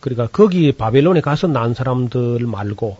그러니까 0.00 0.28
거기 0.30 0.72
바벨론에 0.72 1.20
가서 1.20 1.46
난 1.46 1.74
사람들 1.74 2.40
말고 2.40 2.96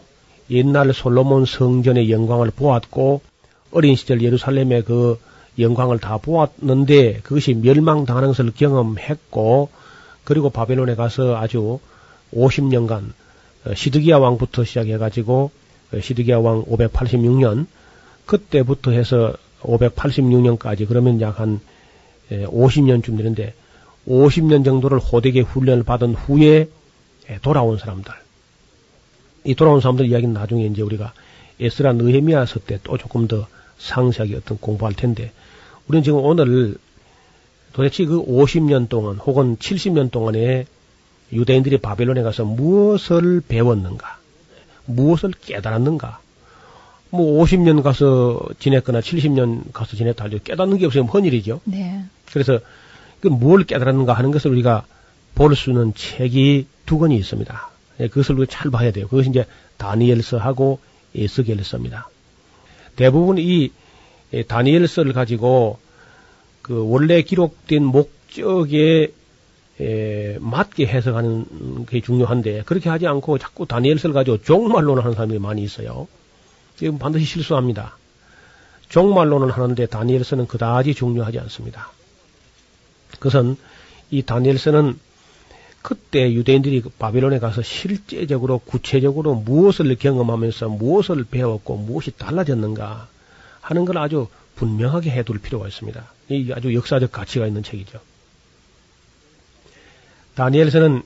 옛날 0.50 0.92
솔로몬 0.92 1.46
성전의 1.46 2.10
영광을 2.10 2.50
보았고 2.50 3.22
어린 3.70 3.96
시절 3.96 4.22
예루살렘의 4.22 4.84
그 4.84 5.18
영광을 5.58 5.98
다 5.98 6.18
보았는데 6.18 7.20
그것이 7.22 7.54
멸망당하는 7.54 8.28
것을 8.30 8.52
경험했고 8.54 9.68
그리고 10.24 10.50
바벨론에 10.50 10.94
가서 10.94 11.36
아주 11.36 11.78
50년간 12.34 13.12
어, 13.66 13.74
시드기야 13.74 14.18
왕부터 14.18 14.64
시작해가지고 14.64 15.34
어, 15.44 15.63
시드기야 16.00 16.38
왕 16.38 16.64
586년 16.64 17.66
그때부터 18.26 18.90
해서 18.92 19.34
586년까지 19.62 20.86
그러면 20.88 21.20
약 21.20 21.40
한 21.40 21.60
50년쯤 22.30 23.16
되는데 23.16 23.54
50년 24.08 24.64
정도를 24.64 24.98
호되게 24.98 25.40
훈련을 25.40 25.82
받은 25.84 26.14
후에 26.14 26.68
예, 27.30 27.38
돌아온 27.42 27.78
사람들. 27.78 28.12
이 29.44 29.54
돌아온 29.54 29.80
사람들 29.80 30.06
이야기는 30.06 30.34
나중에 30.34 30.66
이제 30.66 30.82
우리가 30.82 31.12
에스라 31.60 31.92
느헤미야서 31.94 32.60
때 32.60 32.78
또 32.82 32.98
조금 32.98 33.28
더 33.28 33.46
상세하게 33.78 34.36
어떤 34.36 34.58
공부할 34.58 34.94
텐데 34.94 35.32
우리는 35.88 36.02
지금 36.02 36.18
오늘 36.24 36.76
도대체 37.72 38.04
그 38.04 38.22
50년 38.24 38.88
동안 38.88 39.16
혹은 39.16 39.56
70년 39.56 40.10
동안에 40.10 40.66
유대인들이 41.32 41.78
바벨론에 41.78 42.22
가서 42.22 42.44
무엇을 42.44 43.42
배웠는가, 43.46 44.18
무엇을 44.86 45.32
깨달았는가. 45.40 46.20
뭐 47.10 47.42
50년 47.44 47.82
가서 47.82 48.40
지냈거나 48.58 49.00
70년 49.00 49.72
가서 49.72 49.96
지냈다 49.96 50.24
하죠. 50.24 50.38
깨닫는 50.42 50.78
게 50.78 50.86
없으면 50.86 51.06
헌일이죠. 51.08 51.60
네. 51.64 52.04
그래서 52.32 52.58
그 53.20 53.28
뭘 53.28 53.64
깨달았는가 53.64 54.12
하는 54.12 54.30
것을 54.32 54.50
우리가 54.50 54.84
볼 55.34 55.54
수 55.56 55.70
있는 55.70 55.94
책이 55.94 56.66
두 56.86 56.98
권이 56.98 57.16
있습니다. 57.16 57.70
예, 58.00 58.08
그것을 58.08 58.36
우리가 58.36 58.50
잘 58.52 58.70
봐야 58.70 58.90
돼요. 58.90 59.08
그것이 59.08 59.30
이제 59.30 59.46
다니엘서하고 59.78 60.78
에스겔서입니다. 61.16 62.08
대부분 62.96 63.38
이 63.38 63.70
예, 64.32 64.42
다니엘서를 64.42 65.12
가지고 65.12 65.78
그 66.62 66.86
원래 66.88 67.22
기록된 67.22 67.84
목적에 67.84 69.12
에, 69.80 70.38
맞게 70.40 70.86
해석하는 70.86 71.86
게 71.86 72.00
중요한데 72.00 72.62
그렇게 72.64 72.88
하지 72.88 73.06
않고 73.06 73.38
자꾸 73.38 73.66
다니엘서를 73.66 74.14
가지고 74.14 74.42
종말론을 74.42 75.02
하는 75.02 75.14
사람들이 75.14 75.40
많이 75.40 75.62
있어요. 75.62 76.06
지금 76.76 76.98
반드시 76.98 77.24
실수합니다. 77.24 77.96
종말론을 78.88 79.50
하는데 79.50 79.86
다니엘서는 79.86 80.46
그다지 80.46 80.94
중요하지 80.94 81.38
않습니다. 81.40 81.90
그것은 83.18 83.56
이 84.10 84.22
다니엘서는 84.22 84.98
그때 85.82 86.32
유대인들이 86.32 86.80
그 86.80 86.88
바빌론에 86.88 87.38
가서 87.40 87.62
실제적으로 87.62 88.58
구체적으로 88.58 89.34
무엇을 89.34 89.94
경험하면서 89.96 90.68
무엇을 90.68 91.24
배웠고 91.24 91.76
무엇이 91.76 92.10
달라졌는가 92.12 93.08
하는 93.60 93.84
걸 93.84 93.98
아주 93.98 94.28
분명하게 94.56 95.10
해둘 95.10 95.40
필요가 95.40 95.68
있습니다. 95.68 96.02
이 96.30 96.52
아주 96.54 96.74
역사적 96.74 97.12
가치가 97.12 97.46
있는 97.46 97.62
책이죠. 97.62 98.00
다니엘서는 100.34 101.02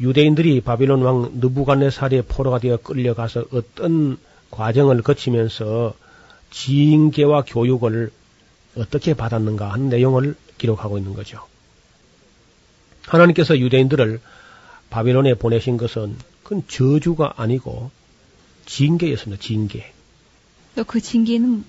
유대인들이 0.00 0.60
바빌론 0.60 1.02
왕 1.02 1.30
느부갓네살의 1.34 2.22
포로가 2.22 2.58
되어 2.58 2.76
끌려가서 2.76 3.46
어떤 3.52 4.18
과정을 4.50 5.02
거치면서 5.02 5.94
징계와 6.50 7.44
교육을 7.46 8.10
어떻게 8.76 9.14
받았는가 9.14 9.72
하는 9.72 9.88
내용을 9.88 10.36
기록하고 10.56 10.98
있는 10.98 11.14
거죠. 11.14 11.40
하나님께서 13.06 13.58
유대인들을 13.58 14.20
바빌론에 14.90 15.34
보내신 15.34 15.76
것은 15.76 16.16
그건 16.42 16.62
저주가 16.68 17.34
아니고 17.36 17.90
징계였습니다. 18.66 19.42
징계. 19.42 19.92
또 20.76 20.84
그 20.84 21.00
징계는 21.00 21.64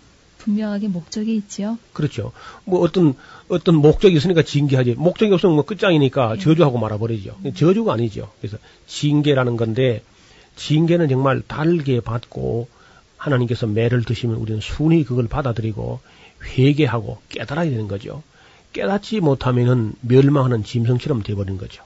분명하게 0.50 0.88
목적이 0.88 1.36
있지요. 1.38 1.78
그렇죠. 1.94 2.32
뭐 2.66 2.80
어떤 2.82 3.14
어떤 3.48 3.76
목적이 3.76 4.18
있으니까 4.18 4.42
징계하지. 4.42 4.96
목적이 4.98 5.34
없으면 5.34 5.56
뭐 5.56 5.66
끝장이니까 5.66 6.38
저주하고 6.38 6.78
말아버리죠. 6.78 7.38
저주가 7.56 7.94
아니죠. 7.94 8.32
그래서 8.42 8.58
징계라는 8.88 9.58
건데 9.58 10.04
징계는 10.56 11.10
정말 11.10 11.42
달게 11.48 12.02
받고 12.02 12.68
하나님께서 13.18 13.68
매를 13.68 14.04
드시면 14.04 14.38
우리는 14.38 14.60
순히 14.62 15.04
그걸 15.04 15.28
받아들이고 15.28 16.00
회개하고 16.44 17.20
깨달아야 17.30 17.70
되는 17.70 17.88
거죠. 17.88 18.24
깨닫지 18.74 19.20
못하면은 19.20 19.94
멸망하는 20.02 20.64
짐승처럼 20.64 21.24
되어버린 21.24 21.58
거죠. 21.58 21.84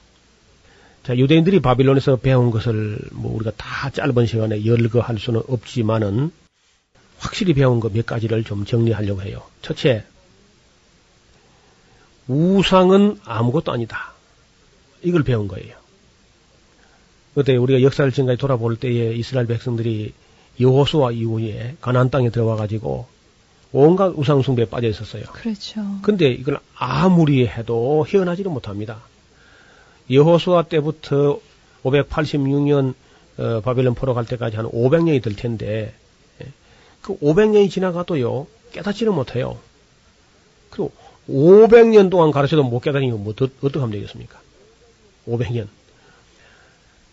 자, 1.02 1.16
유대인들이 1.16 1.60
바빌론에서 1.60 2.16
배운 2.16 2.50
것을 2.50 2.98
뭐 3.12 3.34
우리가 3.34 3.52
다 3.56 3.90
짧은 3.90 4.26
시간에 4.26 4.64
열거할 4.64 5.18
수는 5.18 5.42
없지만은 5.48 6.30
확실히 7.24 7.54
배운 7.54 7.80
거몇 7.80 8.04
가지를 8.04 8.44
좀 8.44 8.66
정리하려고 8.66 9.22
해요. 9.22 9.42
첫째, 9.62 10.04
우상은 12.28 13.18
아무것도 13.24 13.72
아니다. 13.72 14.12
이걸 15.02 15.22
배운 15.24 15.48
거예요. 15.48 15.74
그때 17.34 17.56
우리가 17.56 17.82
역사를 17.82 18.10
지금까지 18.10 18.38
돌아볼 18.38 18.76
때에 18.76 19.14
이스라엘 19.14 19.46
백성들이 19.46 20.12
여호수아 20.60 21.12
이후에 21.12 21.76
가나안 21.80 22.10
땅에 22.10 22.30
들어와 22.30 22.56
가지고 22.56 23.06
온갖 23.72 24.12
우상 24.14 24.42
숭배에 24.42 24.66
빠져 24.66 24.88
있었어요. 24.88 25.24
그렇죠. 25.32 25.80
근데 26.02 26.28
이걸 26.28 26.60
아무리 26.76 27.46
해도 27.46 28.06
헤어나지를 28.06 28.52
못합니다. 28.52 29.00
여호수아 30.10 30.64
때부터 30.64 31.40
586년 31.82 32.94
어, 33.38 33.60
바벨론 33.62 33.94
포로 33.94 34.14
갈 34.14 34.26
때까지 34.26 34.56
한 34.56 34.66
500년이 34.66 35.22
될 35.22 35.34
텐데 35.34 35.66
예, 35.66 36.03
그 37.04 37.18
500년이 37.18 37.70
지나가도요 37.70 38.46
깨닫지를 38.72 39.12
못해요. 39.12 39.58
그리고 40.70 40.92
500년 41.28 42.10
동안 42.10 42.30
가르쳐도 42.30 42.64
못 42.64 42.80
깨닫으면 42.80 43.22
뭐 43.22 43.32
어떠, 43.32 43.48
어떡하면 43.62 43.92
되겠습니까? 43.92 44.40
500년. 45.28 45.68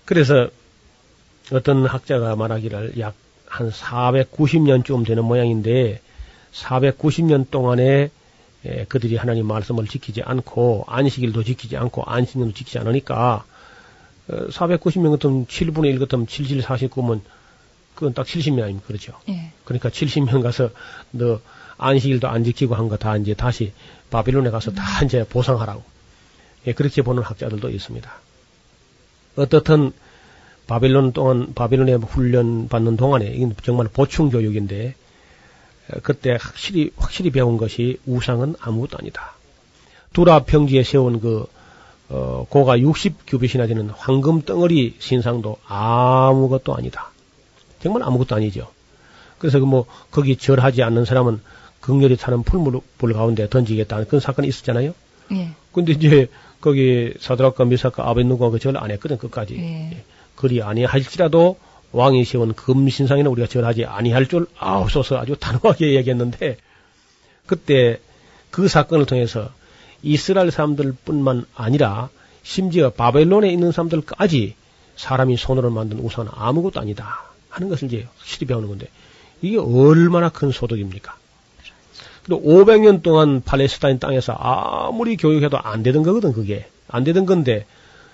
그래서 0.06 0.50
어떤 1.52 1.86
학자가 1.86 2.36
말하기를 2.36 3.00
약 3.00 3.14
한 3.52 3.70
490년쯤 3.70 5.06
되는 5.06 5.26
모양인데 5.26 6.00
490년 6.54 7.52
동안에 7.52 8.10
예, 8.64 8.86
그들이 8.88 9.18
하나님 9.18 9.46
말씀을 9.48 9.88
지키지 9.88 10.22
않고 10.24 10.86
안식일도 10.88 11.44
지키지 11.44 11.76
않고 11.76 12.04
안식년도 12.04 12.54
지키지 12.54 12.80
않으니까 12.80 13.44
어, 14.30 14.48
490년 14.48 15.12
같으면 15.12 15.48
7분의 15.48 15.86
1 15.88 16.00
같으면 16.00 16.28
77, 16.28 16.62
49면 16.62 17.22
그건 17.96 18.14
딱 18.14 18.26
70년 18.26 18.64
아닙니까? 18.64 18.88
그렇죠? 18.88 19.14
예. 19.30 19.52
그러니까 19.66 19.90
70년 19.90 20.42
가서 20.42 20.70
너 21.12 21.40
안식일도 21.78 22.28
안 22.28 22.44
지키고 22.44 22.76
한 22.76 22.88
거 22.90 22.98
다 22.98 23.18
이제 23.18 23.34
다시 23.34 23.74
바빌론에 24.10 24.50
가서 24.52 24.72
다 24.72 24.84
이제 25.04 25.24
보상하라고. 25.28 25.84
예, 26.68 26.74
그렇게 26.74 27.02
보는 27.02 27.24
학자들도 27.24 27.70
있습니다. 27.70 28.12
어떻든 29.36 29.92
바빌론 30.68 31.12
동안 31.14 31.54
바빌론에 31.54 31.94
훈련 31.94 32.68
받는 32.68 32.98
동안에 32.98 33.26
이건 33.28 33.56
정말 33.64 33.88
보충 33.88 34.30
교육인데 34.30 34.96
어, 35.92 36.00
그때 36.04 36.38
확실히 36.40 36.92
확실히 36.98 37.32
배운 37.32 37.58
것이 37.58 38.00
우상은 38.06 38.56
아무것도 38.60 38.98
아니다. 39.00 39.34
두라 40.14 40.44
평지에 40.44 40.84
세운 40.84 41.20
그 41.20 41.46
어, 42.10 42.46
고가 42.50 42.78
60규빗이나 42.78 43.68
되는 43.68 43.90
황금 43.90 44.42
덩어리 44.42 44.96
신상도 45.00 45.58
아무것도 45.66 46.76
아니다. 46.76 47.11
정말 47.82 48.04
아무것도 48.04 48.36
아니죠. 48.36 48.68
그래서 49.40 49.60
그 49.60 49.66
뭐 49.66 49.86
거기 50.12 50.36
절하지 50.36 50.84
않는 50.84 51.06
사람은 51.06 51.42
극렬히 51.80 52.16
타는 52.18 52.44
풀물 52.44 52.82
가운데 53.14 53.50
던지겠다는 53.50 54.06
그런 54.08 54.20
사건이 54.20 54.48
있었잖아요. 54.48 54.94
예. 55.32 55.50
근데 55.74 55.94
이제 55.94 56.28
거기 56.62 57.14
사드락과 57.20 57.66
미사카 57.66 58.08
아벤누고가 58.10 58.52
그 58.52 58.60
절 58.60 58.78
안 58.78 58.92
했거든 58.92 59.18
끝까지. 59.18 59.56
예. 59.58 60.04
그리 60.36 60.62
아니할지라도 60.62 61.58
왕이 61.92 62.24
세운 62.26 62.54
금신상에는 62.54 63.30
우리가 63.32 63.48
절하지 63.48 63.86
아니할 63.86 64.28
줄 64.28 64.48
아옵소서 64.58 65.18
아주 65.18 65.36
단호하게 65.40 65.96
얘기했는데 65.96 66.58
그때 67.46 68.00
그 68.52 68.68
사건을 68.68 69.06
통해서 69.06 69.50
이스라엘 70.04 70.52
사람들뿐만 70.52 71.46
아니라 71.56 72.10
심지어 72.44 72.92
바벨론에 72.92 73.52
있는 73.52 73.72
사람들까지 73.72 74.56
사람이 74.96 75.38
손으로 75.38 75.70
만든 75.72 76.00
우상은 76.00 76.32
아무것도 76.34 76.80
아니다 76.80 77.31
하는 77.52 77.70
것을 77.70 77.88
이제 77.88 78.08
확실히 78.18 78.48
배우는 78.48 78.68
건데 78.68 78.88
이게 79.42 79.58
얼마나 79.58 80.30
큰 80.30 80.52
소득입니까? 80.52 81.16
그리고 82.24 82.42
500년 82.44 83.02
동안 83.02 83.42
팔레스타인 83.44 84.00
땅에서 84.00 84.34
아무리 84.34 85.18
교육해도 85.18 85.58
안 85.60 85.84
되던 85.84 86.04
거거든 86.04 86.34
그게 86.34 86.66
안 86.88 87.04
되던 87.04 87.26
건데 87.26 87.66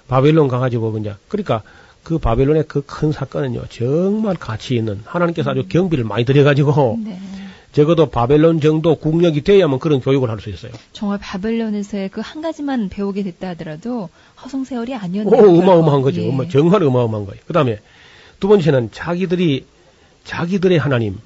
바벨론 0.07 0.47
가가지고 0.47 0.91
그냥 0.93 1.15
그러니까 1.27 1.61
그 2.03 2.17
바벨론의 2.17 2.63
그 2.69 2.81
큰 2.81 3.11
사건은요 3.11 3.65
정말 3.69 4.35
가치 4.35 4.75
있는 4.75 5.01
하나님께서 5.05 5.51
아주 5.51 5.65
경비를 5.67 6.05
많이 6.05 6.23
들여가지고 6.23 6.99
네. 7.03 7.19
적어도 7.73 8.09
바벨론 8.09 8.61
정도 8.61 8.95
국력이 8.95 9.41
돼야만 9.43 9.79
그런 9.79 9.99
교육을 9.99 10.29
할 10.29 10.39
수 10.39 10.49
있어요. 10.49 10.71
정말 10.93 11.19
바벨론에서의 11.19 12.09
그 12.09 12.21
한 12.21 12.41
가지만 12.41 12.88
배우게 12.89 13.23
됐다 13.23 13.49
하더라도 13.49 14.09
허송세월이 14.41 14.93
오, 14.93 14.95
아니었네요. 14.95 15.59
어마어마한 15.59 16.01
거죠. 16.01 16.21
예. 16.21 16.47
정말 16.49 16.81
어마어마한 16.81 17.25
거예요. 17.25 17.41
그 17.45 17.51
다음에 17.53 17.79
두 18.39 18.47
번째는 18.47 18.91
자기들이 18.91 19.65
자기들의 20.23 20.77
하나님, 20.77 21.19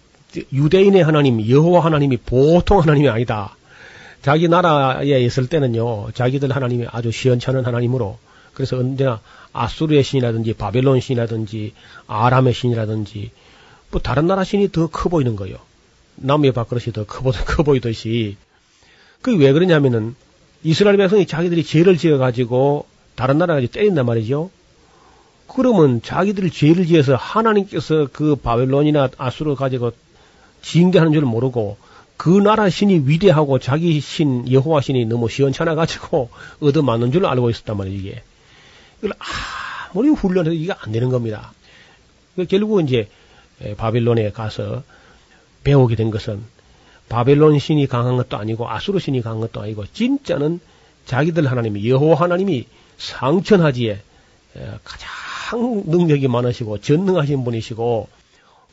유대인의 0.53 1.03
하나님, 1.03 1.47
여호와 1.49 1.83
하나님이 1.83 2.17
보통 2.17 2.79
하나님이 2.81 3.09
아니다. 3.09 3.55
자기 4.21 4.47
나라에 4.47 5.19
있을 5.21 5.47
때는요, 5.47 6.11
자기들 6.13 6.55
하나님이 6.55 6.85
아주 6.91 7.11
시원찮은 7.11 7.65
하나님으로 7.65 8.17
그래서 8.53 8.77
언제나 8.77 9.19
아수르의 9.53 10.03
신이라든지 10.03 10.53
바벨론 10.53 10.99
신이라든지 10.99 11.73
아람의 12.07 12.53
신이라든지 12.53 13.31
뭐 13.89 13.99
다른 14.01 14.27
나라 14.27 14.43
신이 14.43 14.71
더 14.71 14.87
커 14.87 15.09
보이는 15.09 15.35
거예요. 15.35 15.57
남의 16.15 16.51
밥그릇이 16.51 16.93
더 16.93 17.05
커, 17.05 17.21
보, 17.23 17.31
커 17.31 17.63
보이듯이. 17.63 18.37
그게 19.21 19.43
왜 19.43 19.51
그러냐면은 19.53 20.15
이스라엘 20.63 20.97
백성이 20.97 21.25
자기들이 21.25 21.63
죄를 21.63 21.97
지어가지고 21.97 22.85
다른 23.15 23.37
나라가 23.39 23.59
때린단 23.65 24.05
말이죠. 24.05 24.51
그러면 25.53 26.01
자기들 26.01 26.49
죄를 26.49 26.85
지어서 26.85 27.15
하나님께서 27.15 28.07
그 28.11 28.35
바벨론이나 28.35 29.09
아수르 29.17 29.55
가지고 29.55 29.91
징계하는 30.61 31.11
줄 31.11 31.23
모르고 31.23 31.77
그 32.15 32.29
나라 32.29 32.69
신이 32.69 33.03
위대하고 33.05 33.59
자기 33.59 33.99
신 33.99 34.49
여호와 34.51 34.81
신이 34.81 35.05
너무 35.05 35.27
시원찮아 35.27 35.75
가지고 35.75 36.29
얻어맞는 36.61 37.11
줄 37.11 37.25
알고 37.25 37.49
있었단 37.49 37.75
말이에요 37.77 37.99
이게. 37.99 38.23
이걸 38.99 39.13
아무리 39.89 40.09
훈련해도 40.09 40.53
이게 40.53 40.71
안 40.71 40.91
되는 40.91 41.09
겁니다. 41.09 41.51
그 42.35 42.45
결국은 42.45 42.87
이제 42.87 43.09
에, 43.61 43.75
바벨론에 43.75 44.31
가서 44.31 44.83
배우게 45.63 45.95
된 45.95 46.11
것은 46.11 46.43
바벨론 47.09 47.59
신이 47.59 47.87
강한 47.87 48.15
것도 48.15 48.37
아니고 48.37 48.69
아수르 48.69 48.99
신이 48.99 49.21
강한 49.21 49.41
것도 49.41 49.61
아니고 49.61 49.85
진짜는 49.87 50.61
자기들 51.07 51.49
하나님이 51.49 51.89
여호와 51.89 52.21
하나님이 52.21 52.67
상천하지에 52.97 53.91
에, 53.91 54.71
가장 54.83 55.09
능력이 55.57 56.27
많으시고 56.27 56.79
전능하신 56.79 57.43
분이시고 57.43 58.07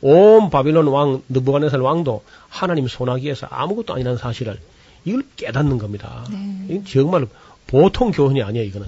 온 0.01 0.49
바빌론 0.49 0.87
왕 0.87 1.21
느부갓네살 1.29 1.81
왕도 1.81 2.23
하나님 2.47 2.87
손아귀에서 2.87 3.47
아무것도 3.49 3.93
아니라는 3.93 4.17
사실을 4.17 4.59
이걸 5.05 5.23
깨닫는 5.35 5.77
겁니다. 5.77 6.25
네. 6.29 6.65
이건 6.69 6.85
정말 6.85 7.27
보통 7.67 8.11
교훈이 8.11 8.41
아니에요. 8.41 8.65
이거는 8.65 8.87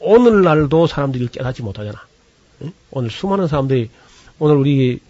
오늘날도 0.00 0.86
사람들이 0.86 1.28
깨닫지 1.28 1.62
못하잖아. 1.62 1.98
응? 2.62 2.72
오늘 2.90 3.10
수많은 3.10 3.48
사람들이 3.48 3.90
오늘 4.38 4.56
우리 4.56 5.00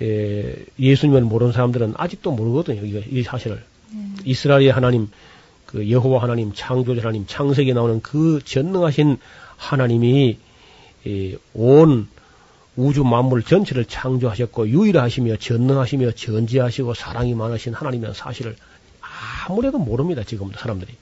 에, 0.00 0.56
예수님을 0.78 1.22
모르는 1.22 1.52
사람들은 1.52 1.94
아직도 1.96 2.32
모르거든요. 2.32 2.84
이거, 2.84 3.00
이 3.08 3.22
사실을 3.22 3.62
이스라엘의 4.24 4.72
하나님, 4.72 5.08
그 5.66 5.90
여호와 5.90 6.22
하나님, 6.22 6.52
창조주 6.54 7.00
하나님, 7.00 7.26
창세기에 7.26 7.74
나오는 7.74 8.00
그 8.00 8.40
전능하신 8.44 9.18
하나님이 9.56 10.08
이, 10.30 10.38
온 11.54 12.08
우주 12.76 13.04
만물 13.04 13.42
전체를 13.42 13.84
창조하셨고 13.84 14.68
유일하시며 14.68 15.36
전능하시며 15.36 16.12
전지하시고 16.12 16.94
사랑이 16.94 17.34
많으신 17.34 17.74
하나님이라는 17.74 18.14
사실을 18.14 18.56
아무래도 19.46 19.78
모릅니다. 19.78 20.22
지금도 20.24 20.58
사람들이. 20.58 20.94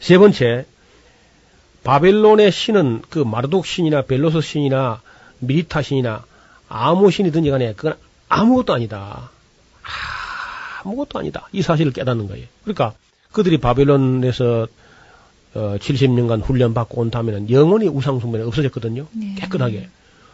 세 0.00 0.18
번째, 0.18 0.66
바벨론의 1.82 2.50
신은 2.50 3.02
그 3.10 3.18
마르독 3.18 3.66
신이나 3.66 4.02
벨로스 4.02 4.40
신이나 4.40 5.02
미리타 5.40 5.82
신이나 5.82 6.24
아무 6.68 7.10
신이든지 7.10 7.50
간에 7.50 7.74
그건 7.74 7.96
아무것도 8.28 8.72
아니다. 8.72 9.30
아무것도 10.82 11.18
아니다. 11.18 11.48
이 11.52 11.62
사실을 11.62 11.92
깨닫는 11.92 12.26
거예요. 12.28 12.46
그러니까 12.62 12.94
그들이 13.32 13.58
바벨론에서 13.58 14.66
어, 15.54 15.76
70년간 15.78 16.42
훈련받고 16.42 17.00
온 17.00 17.10
다음에는 17.10 17.50
영원히 17.50 17.86
우상숭배는 17.86 18.46
없어졌거든요. 18.46 19.06
네. 19.12 19.34
깨끗하게. 19.38 19.88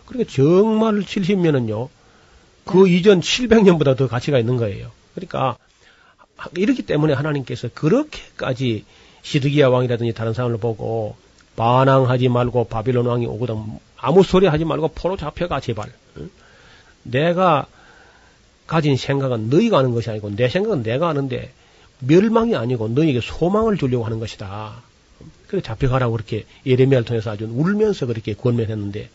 그러니까 0.06 0.32
정말 0.32 1.00
70년은요, 1.00 1.88
그 2.64 2.88
이전 2.88 3.20
700년보다 3.20 3.96
더 3.96 4.08
가치가 4.08 4.38
있는 4.38 4.56
거예요. 4.56 4.90
그러니까 5.14 5.56
이렇기 6.56 6.82
때문에 6.82 7.12
하나님께서 7.12 7.68
그렇게까지 7.74 8.84
시드기야 9.22 9.68
왕이라든지 9.68 10.14
다른 10.14 10.32
사람을 10.32 10.58
보고 10.58 11.16
반항하지 11.56 12.28
말고 12.28 12.64
바빌론 12.64 13.06
왕이 13.06 13.26
오거든 13.26 13.62
아무 13.98 14.22
소리 14.22 14.46
하지 14.46 14.64
말고 14.64 14.88
포로 14.94 15.16
잡혀가 15.18 15.60
제발. 15.60 15.92
응? 16.16 16.30
내가 17.02 17.66
가진 18.66 18.96
생각은 18.96 19.50
너희가 19.50 19.78
아는 19.78 19.92
것이 19.92 20.08
아니고 20.08 20.34
내 20.36 20.48
생각은 20.48 20.82
내가 20.82 21.08
아는데 21.08 21.52
멸망이 21.98 22.56
아니고 22.56 22.88
너희에게 22.88 23.20
소망을 23.20 23.76
주려고 23.76 24.04
하는 24.04 24.20
것이다. 24.20 24.82
그래 25.50 25.60
잡혀가라고 25.62 26.12
그렇게 26.12 26.44
예레미야를 26.64 27.04
통해서 27.04 27.32
아주 27.32 27.44
울면서 27.44 28.06
그렇게 28.06 28.34
권면했는데 28.34 29.10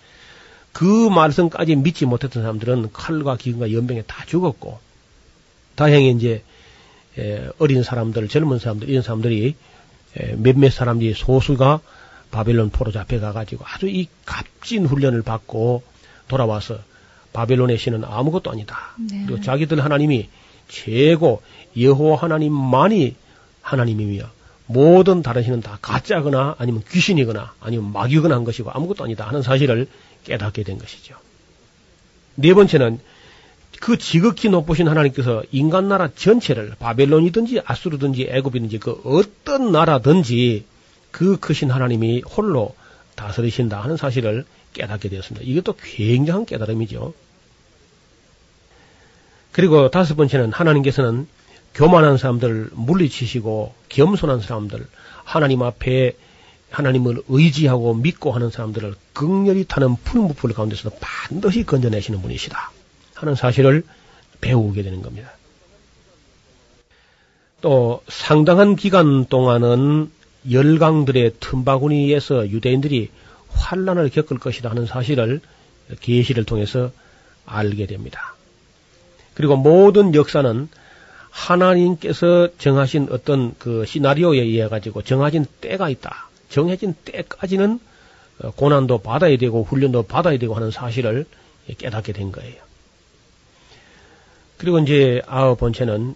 그 0.74 0.84
말씀까지 0.84 1.78
믿지 1.78 2.06
못했던 2.06 2.44
사람들은 2.44 2.92
칼과 2.92 3.38
기근과 3.38 3.72
연병에 3.72 4.02
다 4.02 4.26
죽었고 4.26 4.78
다행히 5.76 6.12
이제 6.12 6.44
에, 7.18 7.48
어린 7.58 7.84
사람들, 7.84 8.28
젊은 8.28 8.60
사람들 8.60 8.90
이런 8.90 9.02
사람들이 9.02 9.56
에, 10.18 10.36
몇몇 10.36 10.74
사람들이 10.74 11.14
소수가 11.14 11.80
바벨론 12.32 12.70
포로 12.70 12.92
잡혀가 12.92 13.32
가지고 13.32 13.64
아주 13.66 13.88
이 13.88 14.10
값진 14.26 14.88
훈련을 14.88 15.22
받고 15.22 15.84
돌아와서 16.28 16.80
바벨론의 17.32 17.78
신은 17.78 18.04
아무것도 18.04 18.52
아니다. 18.52 18.94
네. 18.98 19.24
그리고 19.26 19.42
자기들 19.42 19.82
하나님이 19.82 20.28
최고 20.68 21.42
여호와 21.80 22.18
하나님만이 22.18 23.16
하나님이며 23.62 24.35
모든 24.68 25.22
다른 25.22 25.44
신은 25.44 25.62
다 25.62 25.78
가짜거나 25.82 26.56
아니면 26.58 26.84
귀신이거나 26.90 27.54
아니면 27.60 27.92
마귀거나 27.94 28.36
한 28.36 28.44
것이고 28.44 28.72
아무것도 28.72 29.04
아니다 29.04 29.28
하는 29.28 29.42
사실을 29.42 29.88
깨닫게 30.24 30.64
된 30.64 30.78
것이죠. 30.80 31.16
네 32.36 32.54
번째는 32.54 33.00
그 33.80 33.98
지극히 33.98 34.50
높으신 34.50 34.88
하나님께서 34.88 35.44
인간 35.52 35.88
나라 35.88 36.10
전체를 36.14 36.76
바벨론이든지 36.80 37.62
아수르든지 37.66 38.28
애굽이든지 38.30 38.80
그 38.80 39.02
어떤 39.04 39.72
나라든지 39.72 40.66
그 41.12 41.38
크신 41.38 41.72
하나님이 41.72 42.22
홀로 42.22 42.76
다스리신다 43.16 43.82
하는 43.82 43.98
사실을 43.98 44.46
깨닫게 44.74 45.10
되었습니다. 45.10 45.46
이것도 45.48 45.76
굉장한 45.82 46.46
깨달음이죠. 46.46 47.14
그리고 49.52 49.90
다섯 49.90 50.16
번째는 50.16 50.52
하나님께서는 50.52 51.28
교만한 51.76 52.18
사람들 52.18 52.70
물리치시고 52.74 53.74
겸손한 53.90 54.40
사람들 54.40 54.88
하나님 55.24 55.62
앞에 55.62 56.14
하나님을 56.70 57.22
의지하고 57.28 57.94
믿고 57.94 58.32
하는 58.32 58.50
사람들을 58.50 58.96
극렬히 59.14 59.66
타는 59.66 59.96
풀무풀 60.04 60.54
가운데서 60.54 60.90
반드시 61.00 61.66
건져내시는 61.66 62.22
분이시다 62.22 62.72
하는 63.16 63.36
사실을 63.36 63.84
배우게 64.42 64.84
되는 64.84 65.02
겁니다. 65.02 65.32
또 67.62 68.04
상당한 68.08 68.76
기간 68.76 69.26
동안은 69.26 70.12
열강들의 70.50 71.36
틈바구니에서 71.40 72.50
유대인들이 72.50 73.10
환란을 73.50 74.10
겪을 74.10 74.38
것이다 74.38 74.70
하는 74.70 74.86
사실을 74.86 75.42
계시를 76.02 76.44
통해서 76.46 76.92
알게 77.46 77.86
됩니다. 77.88 78.36
그리고 79.34 79.56
모든 79.56 80.14
역사는 80.14 80.70
하나님께서 81.36 82.48
정하신 82.58 83.10
어떤 83.12 83.56
그 83.60 83.86
시나리오에 83.86 84.40
의해 84.40 84.70
가지고 84.70 85.02
정해진 85.02 85.46
때가 85.60 85.90
있다. 85.90 86.30
정해진 86.50 86.96
때까지는 87.04 87.80
어, 88.40 88.52
고난도 88.52 89.00
받아야 89.00 89.38
되고 89.38 89.64
훈련도 89.64 90.04
받아야 90.04 90.38
되고 90.38 90.56
하는 90.56 90.72
사실을 90.72 91.26
깨닫게 91.78 92.14
된 92.14 92.32
거예요. 92.32 92.56
그리고 94.58 94.80
이제 94.80 95.22
아홉 95.28 95.60
번째는 95.60 96.16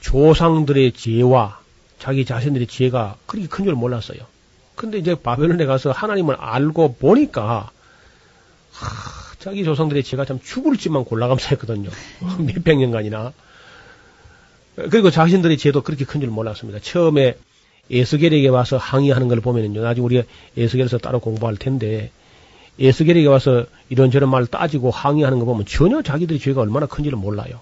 조상들의 0.00 0.92
지혜와 0.92 1.58
자기 1.98 2.24
자신들의 2.26 2.66
지혜가 2.66 3.16
그렇게 3.26 3.48
큰 3.48 3.64
줄 3.64 3.74
몰랐어요. 3.74 4.18
근데 4.74 4.98
이제 4.98 5.14
바벨론에 5.14 5.64
가서 5.64 5.92
하나님을 5.92 6.36
알고 6.38 6.96
보니까 6.96 7.70
하, 8.72 9.34
자기 9.38 9.64
조상들의 9.64 10.02
지혜가 10.02 10.26
참 10.26 10.40
죽을지만 10.42 11.04
골라가면서 11.04 11.48
했거든요. 11.50 11.88
몇백 12.38 12.78
년간이나. 12.78 13.32
그리고 14.76 15.10
자신들의 15.10 15.56
지혜도 15.58 15.82
그렇게 15.82 16.04
큰 16.04 16.20
줄 16.20 16.30
몰랐습니다. 16.30 16.80
처음에 16.80 17.36
에스겔에게 17.90 18.48
와서 18.48 18.76
항의하는 18.76 19.28
걸 19.28 19.40
보면은요. 19.40 19.82
나중에 19.82 20.04
우리가 20.04 20.22
에스겔에서 20.56 20.98
따로 20.98 21.18
공부할 21.18 21.56
텐데 21.56 22.10
에스겔에게 22.78 23.26
와서 23.26 23.66
이런저런 23.88 24.30
말 24.30 24.46
따지고 24.46 24.90
항의하는 24.90 25.38
거 25.38 25.44
보면 25.44 25.66
전혀 25.66 26.02
자기들의 26.02 26.40
죄가 26.40 26.60
얼마나 26.60 26.86
큰지를 26.86 27.18
몰라요. 27.18 27.60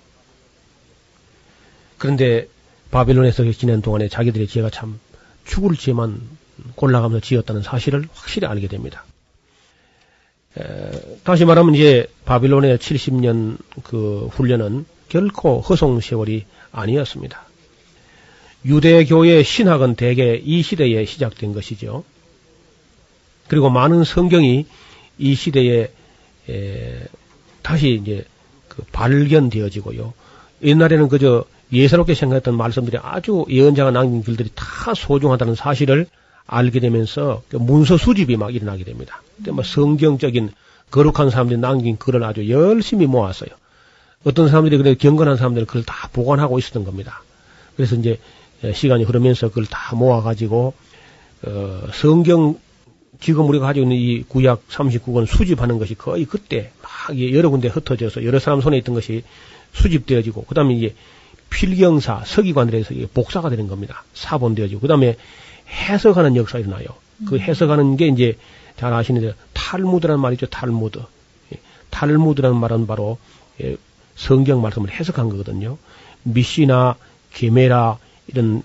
그런데 1.96 2.46
바빌론에서 2.90 3.50
지낸 3.52 3.82
동안에 3.82 4.08
자기들의 4.08 4.46
죄가 4.46 4.70
참 4.70 5.00
죽을 5.44 5.76
죄만 5.76 6.20
골라가면서 6.74 7.24
지었다는 7.24 7.62
사실을 7.62 8.06
확실히 8.12 8.46
알게 8.46 8.68
됩니다. 8.68 9.04
에, 10.58 11.18
다시 11.24 11.44
말하면 11.44 11.74
이제 11.74 12.06
바빌론의 12.24 12.78
70년 12.78 13.58
그 13.82 14.28
훈련은 14.32 14.86
결코 15.08 15.60
허송 15.60 16.00
세월이 16.00 16.44
아니었습니다. 16.72 17.42
유대교의 18.64 19.44
신학은 19.44 19.94
대개 19.94 20.40
이 20.42 20.62
시대에 20.62 21.04
시작된 21.04 21.52
것이죠. 21.52 22.04
그리고 23.46 23.70
많은 23.70 24.04
성경이 24.04 24.66
이 25.18 25.34
시대에 25.34 25.90
에, 26.50 27.06
다시 27.62 28.00
이제 28.02 28.24
그 28.68 28.82
발견되어지고요. 28.92 30.12
옛날에는 30.62 31.08
그저 31.08 31.44
예사롭게 31.72 32.14
생각했던 32.14 32.56
말씀들이 32.56 32.98
아주 33.00 33.44
예언자가 33.48 33.90
남긴 33.90 34.22
글들이 34.22 34.50
다 34.54 34.94
소중하다는 34.94 35.54
사실을 35.54 36.06
알게 36.46 36.80
되면서 36.80 37.42
그 37.48 37.56
문서 37.56 37.96
수집이 37.96 38.36
막 38.36 38.54
일어나게 38.54 38.84
됩니다. 38.84 39.22
근데 39.36 39.50
뭐 39.50 39.62
성경적인 39.62 40.50
거룩한 40.90 41.30
사람들이 41.30 41.58
남긴 41.60 41.98
글을 41.98 42.24
아주 42.24 42.48
열심히 42.48 43.06
모았어요. 43.06 43.50
어떤 44.24 44.48
사람들이 44.48 44.76
그래 44.78 44.94
경건한 44.94 45.36
사람들은 45.36 45.66
그걸 45.66 45.84
다 45.84 46.08
보관하고 46.12 46.58
있었던 46.58 46.84
겁니다. 46.84 47.22
그래서 47.76 47.94
이제 47.96 48.18
시간이 48.74 49.04
흐르면서 49.04 49.48
그걸 49.48 49.66
다 49.66 49.94
모아가지고 49.94 50.74
어, 51.42 51.88
성경 51.92 52.58
지금 53.20 53.48
우리가 53.48 53.66
가지고 53.66 53.84
있는 53.84 53.96
이 53.96 54.22
구약 54.22 54.68
39권 54.68 55.26
수집하는 55.26 55.78
것이 55.78 55.94
거의 55.94 56.24
그때 56.24 56.72
막 56.82 57.18
여러 57.32 57.50
군데 57.50 57.68
흩어져서 57.68 58.24
여러 58.24 58.38
사람 58.38 58.60
손에 58.60 58.76
있던 58.78 58.94
것이 58.94 59.22
수집되어지고 59.72 60.44
그 60.44 60.54
다음에 60.54 60.74
이제 60.74 60.94
필경사 61.50 62.24
서기관들에서 62.26 62.94
복사가 63.14 63.50
되는 63.50 63.68
겁니다. 63.68 64.04
사본되어지고 64.14 64.80
그 64.80 64.88
다음에 64.88 65.16
해석하는 65.68 66.36
역사가 66.36 66.60
일어나요. 66.60 66.86
그 67.26 67.36
음. 67.36 67.40
해석하는 67.40 67.96
게 67.96 68.08
이제 68.08 68.36
잘 68.76 68.92
아시는 68.92 69.20
대로 69.20 69.34
탈무드라는 69.54 70.20
말이죠. 70.20 70.46
탈무드. 70.46 71.00
예, 71.52 71.58
탈무드라는 71.90 72.56
말은 72.56 72.86
바로 72.86 73.18
예, 73.62 73.76
성경 74.18 74.60
말씀을 74.60 74.90
해석한 74.90 75.28
거거든요. 75.30 75.78
미시나 76.24 76.96
게메라 77.32 77.98
이런 78.26 78.62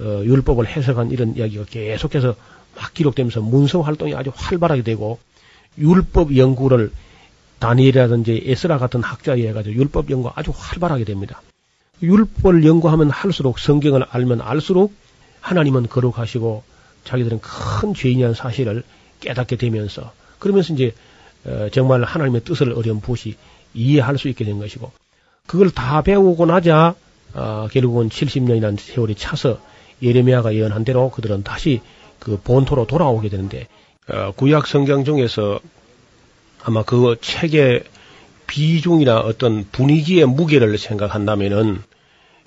어, 0.00 0.22
율법을 0.24 0.66
해석한 0.66 1.10
이런 1.10 1.36
이야기가 1.36 1.64
계속해서 1.64 2.34
막 2.76 2.94
기록되면서 2.94 3.40
문서 3.40 3.82
활동이 3.82 4.14
아주 4.14 4.32
활발하게 4.34 4.82
되고 4.82 5.18
율법 5.76 6.36
연구를 6.36 6.92
다니엘이라든지 7.58 8.44
에스라 8.46 8.78
같은 8.78 9.02
학자에 9.02 9.46
해가지고 9.48 9.74
율법 9.74 10.10
연구 10.10 10.30
아주 10.34 10.52
활발하게 10.54 11.04
됩니다. 11.04 11.42
율법을 12.02 12.64
연구하면 12.64 13.10
할수록 13.10 13.58
성경을 13.58 14.06
알면 14.08 14.40
알수록 14.40 14.92
하나님은 15.40 15.88
거룩하시고 15.88 16.62
자기들은 17.04 17.40
큰 17.40 17.94
죄인이라는 17.94 18.34
사실을 18.34 18.82
깨닫게 19.20 19.56
되면서 19.56 20.12
그러면서 20.38 20.72
이제 20.74 20.94
어, 21.44 21.68
정말 21.72 22.04
하나님의 22.04 22.42
뜻을 22.44 22.72
어렴풋이 22.72 23.36
이해할 23.74 24.18
수 24.18 24.28
있게 24.28 24.44
된 24.44 24.58
것이고 24.58 24.90
그걸 25.46 25.70
다 25.70 26.02
배우고 26.02 26.46
나자 26.46 26.94
어, 27.34 27.68
결국은 27.72 28.08
70년이라는 28.08 28.78
세월이 28.78 29.14
차서 29.14 29.60
예레미야가 30.02 30.54
예언한 30.54 30.84
대로 30.84 31.10
그들은 31.10 31.42
다시 31.42 31.80
그 32.18 32.38
본토로 32.42 32.86
돌아오게 32.86 33.28
되는데 33.28 33.68
어, 34.08 34.32
구약 34.36 34.66
성경 34.66 35.04
중에서 35.04 35.60
아마 36.62 36.82
그 36.82 37.16
책의 37.20 37.84
비중이나 38.46 39.18
어떤 39.18 39.66
분위기의 39.70 40.26
무게를 40.26 40.76
생각한다면은 40.76 41.82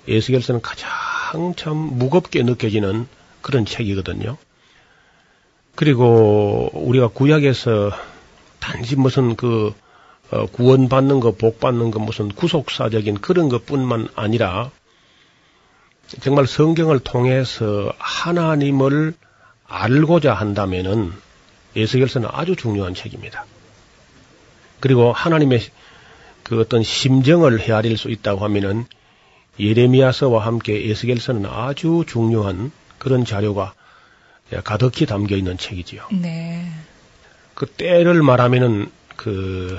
에스겔서는 0.08 0.60
가장 0.60 1.54
참 1.56 1.76
무겁게 1.76 2.42
느껴지는 2.42 3.08
그런 3.42 3.66
책이거든요. 3.66 4.36
그리고 5.74 6.70
우리가 6.72 7.08
구약에서 7.08 7.90
단지 8.60 8.96
무슨 8.96 9.36
그 9.36 9.74
어, 10.30 10.46
구원받는 10.46 11.20
거, 11.20 11.32
복받는 11.32 11.90
거, 11.90 12.00
무슨 12.00 12.28
구속사적인 12.28 13.20
그런 13.20 13.48
것뿐만 13.48 14.08
아니라 14.14 14.70
정말 16.20 16.46
성경을 16.46 17.00
통해서 17.00 17.92
하나님을 17.98 19.14
알고자 19.66 20.34
한다면은 20.34 21.12
에스겔서는 21.74 22.28
아주 22.32 22.56
중요한 22.56 22.94
책입니다. 22.94 23.44
그리고 24.80 25.12
하나님의 25.12 25.60
그 26.42 26.60
어떤 26.60 26.82
심정을 26.82 27.60
헤아릴 27.60 27.96
수 27.96 28.08
있다고 28.08 28.44
하면은 28.44 28.86
예레미야서와 29.58 30.44
함께 30.44 30.88
에스겔서는 30.90 31.46
아주 31.46 32.04
중요한 32.06 32.70
그런 32.98 33.24
자료가 33.24 33.74
가득히 34.62 35.06
담겨 35.06 35.36
있는 35.36 35.58
책이지요. 35.58 36.06
네. 36.12 36.70
그 37.54 37.66
때를 37.66 38.22
말하면은 38.22 38.90
그 39.16 39.76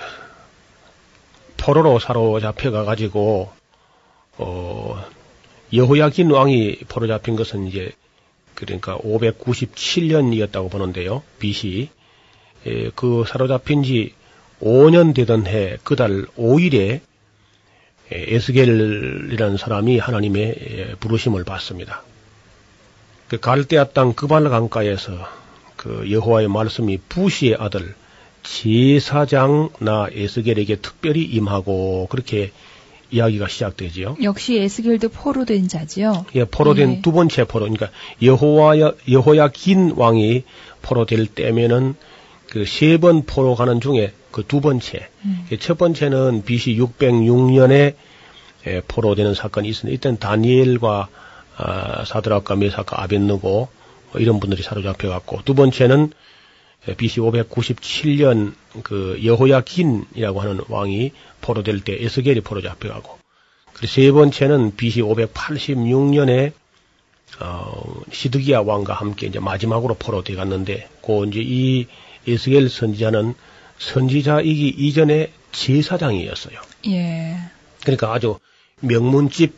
포로로 1.67 1.99
사로잡혀가 1.99 2.85
가지고 2.85 3.51
어 4.37 5.05
여호야긴 5.73 6.31
왕이 6.31 6.77
포로 6.87 7.07
잡힌 7.07 7.35
것은 7.35 7.67
이제 7.67 7.91
그러니까 8.55 8.97
597년이었다고 8.99 10.71
보는데요. 10.71 11.23
BC 11.39 11.89
에, 12.65 12.89
그 12.95 13.25
사로잡힌 13.27 13.83
지 13.83 14.13
5년 14.61 15.13
되던 15.13 15.45
해 15.45 15.77
그달 15.83 16.25
5일에 16.37 17.01
에스겔이라는 18.11 19.57
사람이 19.57 19.99
하나님의 19.99 20.95
부르심을 21.01 21.43
받습니다. 21.43 22.03
그 23.27 23.41
갈대아 23.41 23.89
땅 23.89 24.13
그발 24.13 24.45
강가에서 24.45 25.11
그 25.75 26.09
여호와의 26.09 26.47
말씀이 26.47 26.97
부시의 27.09 27.57
아들 27.59 27.93
제사장 28.47 29.69
나 29.79 30.07
에스겔에게 30.11 30.77
특별히 30.77 31.23
임하고 31.23 32.07
그렇게 32.09 32.51
이야기가 33.11 33.47
시작되지요. 33.47 34.17
역시 34.23 34.57
에스겔도 34.57 35.09
포로 35.09 35.45
된 35.45 35.67
자지요. 35.67 36.25
예, 36.35 36.43
포로된 36.45 36.89
네. 36.89 37.01
두 37.01 37.11
번째 37.11 37.45
포로, 37.45 37.65
그러니까 37.65 37.89
여호와야 38.21 38.93
여호야긴 39.09 39.93
왕이 39.95 40.43
포로 40.81 41.05
될 41.05 41.25
때면은 41.27 41.95
그 42.49 42.63
세 42.65 42.97
번 42.97 43.23
포로 43.25 43.55
가는 43.55 43.79
중에 43.81 44.13
그 44.31 44.43
두 44.43 44.61
번째, 44.61 45.07
음. 45.25 45.45
예, 45.51 45.57
첫 45.57 45.77
번째는 45.77 46.43
BC 46.45 46.77
606년에 46.77 47.95
예, 48.67 48.81
포로 48.87 49.15
되는 49.15 49.33
사건이 49.33 49.69
있었는데 49.69 49.95
이때는 49.95 50.19
다니엘과 50.19 51.07
아, 51.57 52.05
사드락과 52.05 52.55
메사카 52.55 53.01
아벤느고 53.03 53.69
뭐 54.11 54.21
이런 54.21 54.39
분들이 54.39 54.61
사로잡혀 54.63 55.09
갔고 55.09 55.41
두 55.45 55.53
번째는 55.55 56.11
예, 56.11 56.26
BC 56.97 57.19
597년 57.19 58.53
그 58.83 59.19
여호야긴이라고 59.23 60.41
하는 60.41 60.61
왕이 60.69 61.11
포로될 61.41 61.81
때 61.81 61.97
에스겔이 61.99 62.41
포로 62.41 62.61
잡혀가고 62.61 63.17
그리고 63.73 63.87
세 63.87 64.11
번째는 64.11 64.75
BC 64.75 65.01
586년에 65.01 66.53
어, 67.39 68.01
시드기야 68.11 68.61
왕과 68.61 68.93
함께 68.93 69.27
이제 69.27 69.39
마지막으로 69.39 69.95
포로돼 69.95 70.35
갔는데 70.35 70.89
그 71.05 71.27
이제 71.27 71.41
이 71.43 71.87
에스겔 72.27 72.69
선지자는 72.69 73.35
선지자이기 73.79 74.69
이전에 74.69 75.31
제사장이었어요. 75.51 76.59
예. 76.87 77.37
그러니까 77.81 78.13
아주 78.13 78.39
명문집 78.81 79.53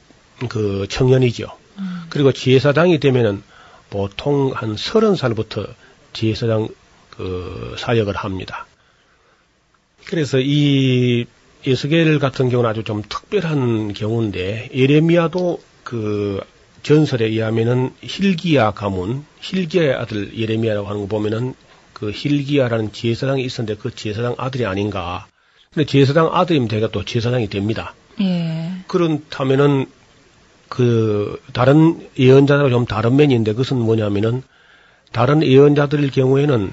그 0.49 0.88
청년이죠. 0.89 1.47
음. 1.80 2.03
그리고 2.09 2.32
제사장이 2.32 2.99
되면은 2.99 3.43
보통 3.89 4.51
한 4.53 4.76
서른 4.78 5.15
살부터 5.15 5.67
제사장 6.13 6.67
그 7.20 7.76
사역을 7.78 8.15
합니다. 8.15 8.65
그래서 10.05 10.39
이 10.39 11.26
에스겔 11.67 12.17
같은 12.17 12.47
경우는 12.49 12.70
아주 12.70 12.86
좀 12.86 13.03
특별한 13.07 13.93
경우인데 13.93 14.70
예레미야도 14.74 15.61
그 15.84 16.39
전설에 16.82 17.26
의하면은 17.26 17.91
힐기야 18.01 18.72
가문, 18.72 19.26
힐기야의 19.41 19.95
아들 19.95 20.38
예레미야라고 20.39 20.88
하는 20.88 21.01
거 21.01 21.07
보면은 21.07 21.55
그 21.91 22.11
힐기야라는 22.11 22.93
제사장이 22.93 23.43
있었는데 23.43 23.82
그 23.82 23.93
제사장 23.93 24.36
아들이 24.38 24.65
아닌가. 24.65 25.28
근데 25.74 25.86
제사장 25.86 26.30
아들이면 26.32 26.70
되가 26.70 26.88
또 26.88 27.03
제사장이 27.03 27.49
됩니다. 27.49 27.95
예. 28.22 28.72
그렇다면은 28.88 29.88
그 30.70 31.41
다른 31.51 32.07
예언자들과 32.17 32.70
좀 32.70 32.86
다른 32.86 33.17
면인데 33.17 33.51
그것은 33.51 33.78
뭐냐면은 33.78 34.41
다른 35.11 35.43
예언자들의 35.43 36.11
경우에는 36.11 36.72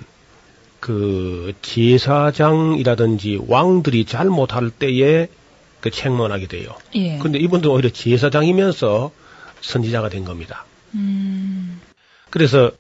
그 0.86 1.52
제사장이라든지 1.62 3.40
왕들이 3.48 4.04
잘 4.04 4.26
못할 4.26 4.70
때에 4.70 5.26
그 5.80 5.90
책망하게 5.90 6.46
돼요. 6.46 6.76
예. 6.94 7.18
근데 7.18 7.40
이분도 7.40 7.72
오히려 7.72 7.90
제사장이면서 7.90 9.10
선지자가 9.62 10.10
된 10.10 10.24
겁니다. 10.24 10.64
음. 10.94 11.80
그래서 12.30 12.70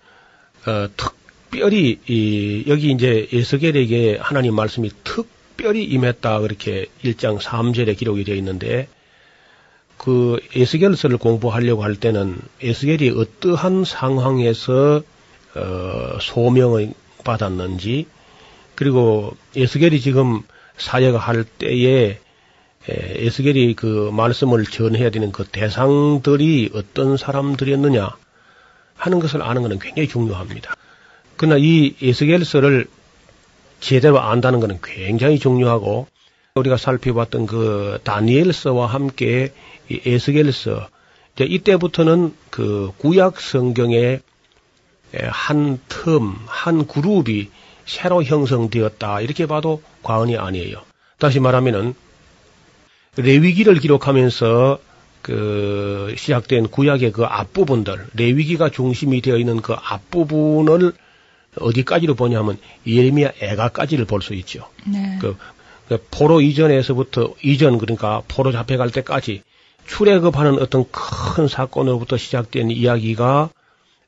어, 0.66 0.88
특별히 0.96 1.98
이, 2.06 2.62
여기 2.68 2.92
이제 2.92 3.26
에스겔에게 3.32 4.18
하나님 4.20 4.54
말씀이 4.54 4.88
특별히 5.02 5.82
임했다 5.82 6.38
그렇게 6.38 6.86
1장 7.02 7.40
3절에 7.40 7.98
기록이 7.98 8.22
되어 8.22 8.36
있는데 8.36 8.86
그 9.96 10.38
에스겔서를 10.54 11.18
공부하려고 11.18 11.82
할 11.82 11.96
때는 11.96 12.38
에스겔이 12.62 13.10
어떠한 13.18 13.84
상황에서 13.84 15.02
어, 15.56 16.18
소명을 16.20 16.92
받았는지 17.26 18.06
그리고 18.74 19.36
에스겔이 19.56 20.00
지금 20.00 20.42
사역을 20.78 21.18
할 21.18 21.44
때에 21.44 22.08
에, 22.08 22.18
에스겔이 22.88 23.74
그 23.74 24.10
말씀을 24.12 24.64
전해야 24.64 25.10
되는 25.10 25.32
그 25.32 25.44
대상들이 25.44 26.70
어떤 26.74 27.16
사람들이었느냐 27.16 28.10
하는 28.94 29.18
것을 29.18 29.42
아는 29.42 29.62
것은 29.62 29.78
굉장히 29.78 30.08
중요합니다. 30.08 30.74
그러나 31.36 31.56
이 31.58 31.94
에스겔서를 32.00 32.86
제대로 33.80 34.20
안다는 34.20 34.60
것은 34.60 34.78
굉장히 34.82 35.38
중요하고 35.38 36.06
우리가 36.54 36.76
살펴봤던 36.78 37.46
그 37.46 37.98
다니엘서와 38.04 38.86
함께 38.86 39.52
이 39.90 40.00
에스겔서 40.04 40.88
이때부터는 41.38 42.34
그 42.50 42.92
구약 42.96 43.40
성경의 43.40 44.20
한 45.24 45.78
텀, 45.88 46.34
한 46.46 46.86
그룹이 46.86 47.48
새로 47.86 48.22
형성되었다 48.22 49.20
이렇게 49.20 49.46
봐도 49.46 49.82
과언이 50.02 50.36
아니에요. 50.36 50.82
다시 51.18 51.40
말하면은 51.40 51.94
레위기를 53.16 53.76
기록하면서 53.76 54.78
그 55.22 56.14
시작된 56.16 56.68
구약의 56.68 57.12
그 57.12 57.24
앞부분들, 57.24 58.06
레위기가 58.14 58.70
중심이 58.70 59.20
되어 59.20 59.38
있는 59.38 59.60
그 59.60 59.72
앞부분을 59.72 60.92
어디까지로 61.58 62.14
보냐면 62.14 62.58
예레미야 62.86 63.32
애가까지를 63.40 64.04
볼 64.04 64.20
수 64.20 64.34
있죠. 64.34 64.68
네. 64.84 65.18
그, 65.20 65.36
그 65.88 66.04
포로 66.10 66.40
이전에서부터 66.40 67.34
이전 67.42 67.78
그러니까 67.78 68.22
포로 68.28 68.52
잡혀갈 68.52 68.90
때까지 68.90 69.42
출애굽하는 69.86 70.60
어떤 70.60 70.84
큰 70.90 71.48
사건으로부터 71.48 72.16
시작된 72.16 72.70
이야기가 72.70 73.50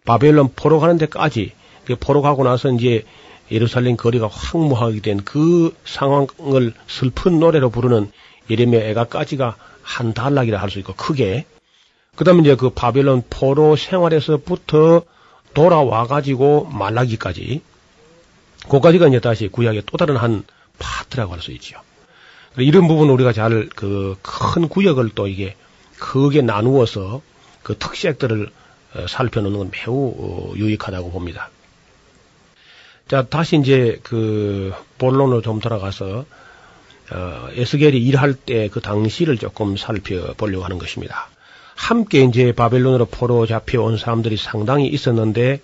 바벨론 0.09 0.48
포로 0.56 0.80
가는 0.80 0.96
데까지 0.96 1.52
그 1.84 1.96
포로 1.96 2.22
가고 2.22 2.42
나서 2.42 2.70
이제 2.72 3.04
예루살렘 3.50 3.96
거리가 3.96 4.28
황무하게 4.32 5.00
된 5.00 5.18
그 5.24 5.74
상황을 5.84 6.72
슬픈 6.86 7.38
노래로 7.40 7.68
부르는 7.70 8.11
예레미야 8.48 8.80
애가까지가 8.90 9.56
한 9.82 10.14
단락이라 10.14 10.61
할 10.61 10.70
수 10.70 10.78
있고 10.78 10.94
크게 10.94 11.44
그다음에 12.16 12.40
이제 12.40 12.54
그 12.56 12.70
바벨론 12.70 13.22
포로 13.28 13.76
생활에서부터 13.76 15.02
돌아와 15.54 16.06
가지고 16.06 16.64
말라기까지 16.72 17.61
그까지가 18.70 19.09
이제 19.09 19.20
다시 19.20 19.48
구약의 19.48 19.82
또 19.86 19.96
다른 19.98 20.16
한 20.16 20.42
파트라고 20.78 21.32
할 21.32 21.40
수 21.40 21.52
있죠. 21.52 21.80
이런 22.56 22.88
부분 22.88 23.11
우리가 23.11 23.32
잘 23.34 23.68
그 23.76 24.16
큰 24.22 24.68
구역을 24.68 25.11
또 25.14 25.26
이게 25.28 25.54
크게 25.98 26.40
나누어서 26.42 27.20
그 27.62 27.76
특색들을 27.76 28.46
어, 28.46 28.50
살펴놓는 29.09 29.59
건 29.59 29.70
매우 29.70 30.14
어, 30.16 30.55
유익하다고 30.57 31.11
봅니다. 31.11 31.51
자, 33.09 33.26
다시 33.26 33.57
이제 33.57 33.99
그 34.03 34.72
본론으로 34.99 35.41
좀 35.43 35.61
돌아가서 35.61 36.24
어, 37.11 37.49
에스겔이 37.53 37.97
일할 37.99 38.34
때 38.34 38.68
그 38.68 38.80
당시를 38.80 39.39
조금 39.39 39.76
살펴보려고 39.76 40.64
하는 40.64 40.78
것입니다. 40.78 41.28
함께 41.74 42.22
이제 42.24 42.53
바벨론으로 42.53 43.07
포로 43.07 43.47
잡혀온 43.47 43.97
사람들이 43.97 44.36
상당히 44.36 44.89
있었는데 44.89 45.61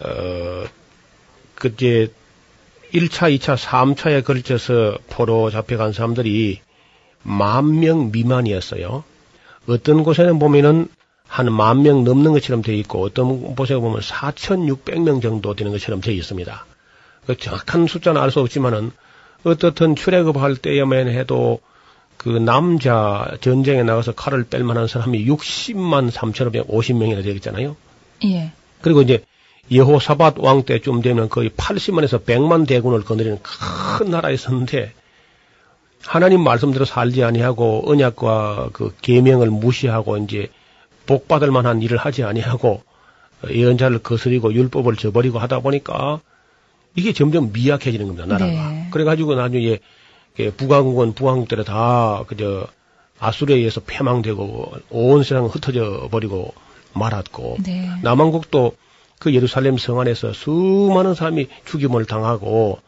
어, 0.00 0.64
그 1.54 1.68
이제 1.68 2.12
1차, 2.92 3.36
2차, 3.36 3.56
3차에 3.56 4.24
걸쳐서 4.24 4.98
포로 5.10 5.50
잡혀간 5.50 5.92
사람들이 5.92 6.60
만 7.22 7.80
명 7.80 8.12
미만이었어요. 8.12 9.02
어떤 9.66 10.04
곳에는 10.04 10.38
보면은 10.38 10.88
한 11.28 11.46
만 11.48 11.82
명 11.82 12.04
넘는 12.04 12.32
것처럼 12.32 12.62
되어 12.62 12.74
있고 12.76 13.02
어떤 13.02 13.54
곳에 13.54 13.74
보면 13.74 14.00
4,600명 14.00 15.20
정도 15.22 15.54
되는 15.54 15.72
것처럼 15.72 16.00
되어 16.00 16.14
있습니다. 16.14 16.66
그 17.26 17.36
정확한 17.36 17.86
숫자는 17.86 18.20
알 18.20 18.30
수 18.30 18.40
없지만은 18.40 18.92
어떻든 19.44 19.96
출애굽할 19.96 20.56
때에만 20.56 21.08
해도 21.08 21.60
그 22.16 22.28
남자 22.30 23.36
전쟁에 23.40 23.82
나가서 23.82 24.12
칼을 24.12 24.44
뺄 24.44 24.64
만한 24.64 24.86
사람이 24.86 25.26
60만 25.26 26.10
3,550명이나 26.10 27.22
되겠잖아요. 27.22 27.76
예. 28.24 28.52
그리고 28.80 29.02
이제 29.02 29.24
여호사밧 29.70 30.38
왕 30.38 30.62
때쯤 30.62 31.02
되면 31.02 31.28
거의 31.28 31.50
80만에서 31.50 32.24
100만 32.24 32.66
대군을 32.66 33.04
거느리는 33.04 33.38
큰 33.42 34.10
나라였었는데 34.10 34.92
하나님 36.04 36.42
말씀대로 36.42 36.84
살지 36.84 37.24
아니하고 37.24 37.82
언약과 37.90 38.70
그 38.72 38.94
계명을 39.02 39.50
무시하고 39.50 40.16
이제 40.18 40.48
복 41.06 41.28
받을 41.28 41.50
만한 41.50 41.82
일을 41.82 41.98
하지 41.98 42.24
아니하고 42.24 42.82
예언자를 43.48 44.00
거스리고 44.00 44.52
율법을 44.52 44.96
저버리고 44.96 45.38
하다 45.38 45.60
보니까 45.60 46.20
이게 46.94 47.12
점점 47.12 47.52
미약해지는 47.52 48.06
겁니다 48.06 48.26
나라가. 48.26 48.70
네. 48.70 48.88
그래가지고 48.90 49.34
나중에 49.34 49.78
북왕국은 50.56 51.14
북왕국 51.14 51.48
때로 51.48 51.64
다 51.64 52.24
그저 52.26 52.66
아수르에 53.18 53.56
의해서 53.56 53.80
패망되고 53.80 54.72
온 54.90 55.22
세상 55.22 55.46
흩어져 55.46 56.08
버리고 56.10 56.54
말았고 56.92 57.58
네. 57.64 57.88
남왕국도 58.02 58.76
그 59.18 59.34
예루살렘 59.34 59.78
성 59.78 60.00
안에서 60.00 60.32
수많은 60.32 61.14
사람이 61.14 61.48
죽임을 61.64 62.04
당하고 62.04 62.80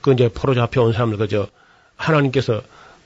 그 0.00 0.12
이제 0.12 0.28
포로 0.28 0.54
잡혀온 0.54 0.92
사람들 0.92 1.18
그저 1.18 1.48
하나님께서 1.96 2.62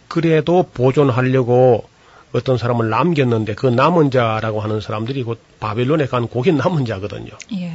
그래도 0.08 0.64
보존하려고 0.74 1.88
어떤 2.33 2.59
사람을 2.59 2.91
남겼는데 2.91 3.55
그 3.55 3.66
남은 3.66 4.11
자라고 4.11 4.61
하는 4.61 4.81
사람들이 4.81 5.22
곧 5.22 5.39
바벨론에 5.59 6.07
간 6.07 6.28
고기 6.28 6.53
남은 6.53 6.85
자거든요. 6.85 7.33
예. 7.55 7.72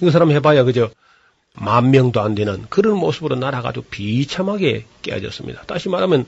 그 0.00 0.10
사람 0.10 0.30
해봐야 0.30 0.64
그저 0.64 0.90
만 1.54 1.90
명도 1.90 2.20
안 2.20 2.34
되는 2.34 2.64
그런 2.68 2.96
모습으로 2.96 3.36
아주 3.44 3.82
비참하게 3.82 4.86
깨어졌습니다. 5.02 5.62
다시 5.62 5.88
말하면 5.88 6.26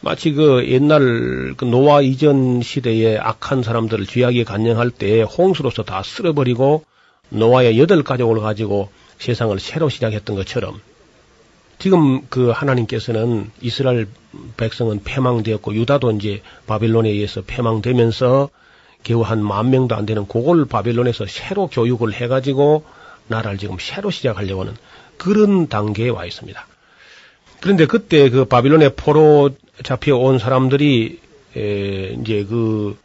마치 0.00 0.32
그 0.32 0.68
옛날 0.68 1.54
그 1.56 1.64
노아 1.64 2.02
이전 2.02 2.60
시대의 2.60 3.18
악한 3.18 3.62
사람들을 3.62 4.06
죄악에 4.06 4.44
간영할 4.44 4.90
때 4.90 5.22
홍수로서 5.22 5.84
다 5.84 6.02
쓸어버리고 6.02 6.84
노아의 7.30 7.78
여덟 7.78 8.02
가족을 8.02 8.40
가지고 8.40 8.90
세상을 9.18 9.58
새로 9.58 9.88
시작했던 9.88 10.36
것처럼 10.36 10.80
지금 11.78 12.26
그 12.28 12.50
하나님께서는 12.50 13.50
이스라엘 13.60 14.06
백성은 14.56 15.02
패망되었고 15.04 15.74
유다도 15.74 16.10
이제 16.12 16.42
바빌론에 16.66 17.08
의해서 17.10 17.42
패망되면서 17.46 18.48
겨우 19.02 19.22
한 19.22 19.42
만 19.42 19.70
명도 19.70 19.94
안 19.94 20.06
되는 20.06 20.26
그걸 20.26 20.64
바빌론에서 20.64 21.26
새로 21.26 21.68
교육을 21.68 22.12
해가지고 22.12 22.84
나라를 23.28 23.58
지금 23.58 23.76
새로 23.78 24.10
시작하려고 24.10 24.62
하는 24.62 24.74
그런 25.16 25.68
단계에 25.68 26.08
와 26.08 26.24
있습니다. 26.24 26.66
그런데 27.60 27.86
그때 27.86 28.30
그 28.30 28.44
바빌론의 28.44 28.94
포로 28.96 29.50
잡혀온 29.82 30.38
사람들이 30.38 31.20
에, 31.56 32.16
이제 32.20 32.44
그 32.44 32.98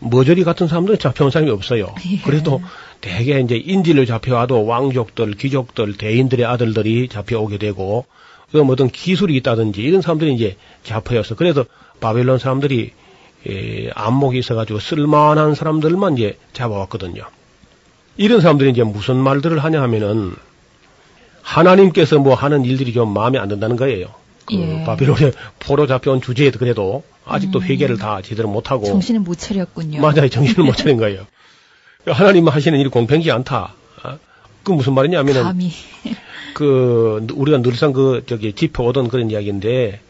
머저리 0.00 0.44
같은 0.44 0.68
사람들은 0.68 0.98
잡혀온 0.98 1.30
사람이 1.30 1.50
없어요. 1.50 1.94
예. 2.06 2.18
그래도 2.22 2.62
대개 3.00 3.38
이제 3.40 3.56
인질로 3.56 4.04
잡혀와도 4.06 4.66
왕족들, 4.66 5.32
귀족들, 5.32 5.96
대인들의 5.96 6.44
아들들이 6.44 7.08
잡혀오게 7.08 7.58
되고 7.58 8.06
그 8.50 8.60
어떤 8.62 8.88
기술이 8.88 9.36
있다든지 9.36 9.82
이런 9.82 10.02
사람들이 10.02 10.34
이제 10.34 10.56
잡혀와서 10.82 11.34
그래서 11.34 11.64
바벨론 12.00 12.38
사람들이 12.38 12.92
에, 13.46 13.90
안목이 13.94 14.38
있어가지고 14.38 14.80
쓸만한 14.80 15.54
사람들만 15.54 16.16
이제 16.16 16.38
잡아왔거든요. 16.52 17.22
이런 18.16 18.40
사람들이 18.40 18.70
이제 18.70 18.82
무슨 18.82 19.16
말들을 19.16 19.58
하냐 19.58 19.80
하면은 19.82 20.34
하나님께서 21.42 22.18
뭐 22.18 22.34
하는 22.34 22.64
일들이 22.64 22.92
좀 22.92 23.14
마음에 23.14 23.38
안 23.38 23.48
든다는 23.48 23.76
거예요. 23.76 24.08
그 24.44 24.54
예. 24.54 24.84
바빌론에 24.84 25.32
포로 25.60 25.86
잡혀온 25.86 26.20
주제에도 26.20 26.58
그래도 26.58 27.04
아직도 27.24 27.62
회개를 27.62 27.98
다 27.98 28.20
제대로 28.22 28.48
못하고 28.48 28.84
정신을 28.84 29.20
못 29.20 29.38
차렸군요. 29.38 30.00
맞아요. 30.00 30.28
정신을 30.28 30.64
못 30.64 30.76
차린 30.76 30.96
거예요. 30.96 31.26
하나님 32.06 32.48
하시는 32.48 32.78
일이 32.78 32.88
공평하지 32.88 33.30
않다. 33.30 33.74
아, 34.02 34.18
그 34.62 34.72
무슨 34.72 34.94
말이냐면은 34.94 35.42
감히. 35.42 35.70
그 36.54 37.26
우리가 37.34 37.58
늘상 37.62 37.92
그 37.92 38.22
저기 38.26 38.52
짚어오던 38.52 39.08
그런 39.08 39.30
이야기인데 39.30 40.00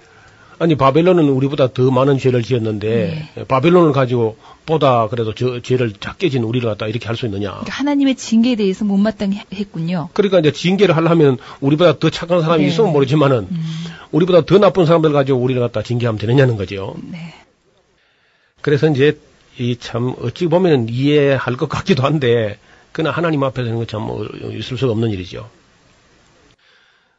아니 0.59 0.75
바벨론은 0.75 1.29
우리보다 1.29 1.73
더 1.73 1.91
많은 1.91 2.19
죄를 2.19 2.43
지었는데 2.43 3.29
바벨론을 3.49 3.93
가지고 3.93 4.37
보다 4.67 5.09
그래도 5.09 5.35
저 5.35 5.61
죄를 5.61 5.93
작게 5.93 6.29
진 6.31 6.43
우리를 6.43 6.69
갖다 6.69 6.87
이렇게 6.87 7.07
할 7.07 7.17
수 7.17 7.27
있느냐. 7.27 7.51
그러니까 7.51 7.73
하나님의 7.73 8.17
징계에 8.17 8.57
대해서 8.57 8.85
못마땅히 8.85 9.41
했군요. 9.53 10.09
그러니까 10.15 10.41
이제 10.41 10.53
징계를 10.53 10.97
하려면 10.97 11.39
우리보다 11.61 11.99
더 11.99 12.11
착한 12.11 12.41
사람이 12.43 12.63
네. 12.65 12.69
있으면 12.69 12.93
모르지만은 12.93 13.49
우리보다 14.11 14.45
더 14.47 14.59
나쁜 14.59 14.85
사람들 14.85 15.13
가지고 15.13 15.39
우리를 15.39 15.61
갖다 15.61 15.83
징계하면 15.83 16.19
되느냐는 16.19 16.57
거죠. 16.57 16.97
네. 17.11 17.35
그래서 18.61 18.89
이제 18.89 19.19
이 19.59 19.77
참 19.79 20.15
어찌 20.21 20.47
보면 20.47 20.89
이해할 20.89 21.57
것 21.57 21.69
같기도 21.69 22.03
한데 22.05 22.59
그러나 22.93 23.11
하나님 23.11 23.43
앞에서는 23.43 23.87
참 23.87 24.09
어, 24.09 24.25
있을 24.53 24.77
수가 24.79 24.93
없는 24.93 25.11
일이죠. 25.11 25.49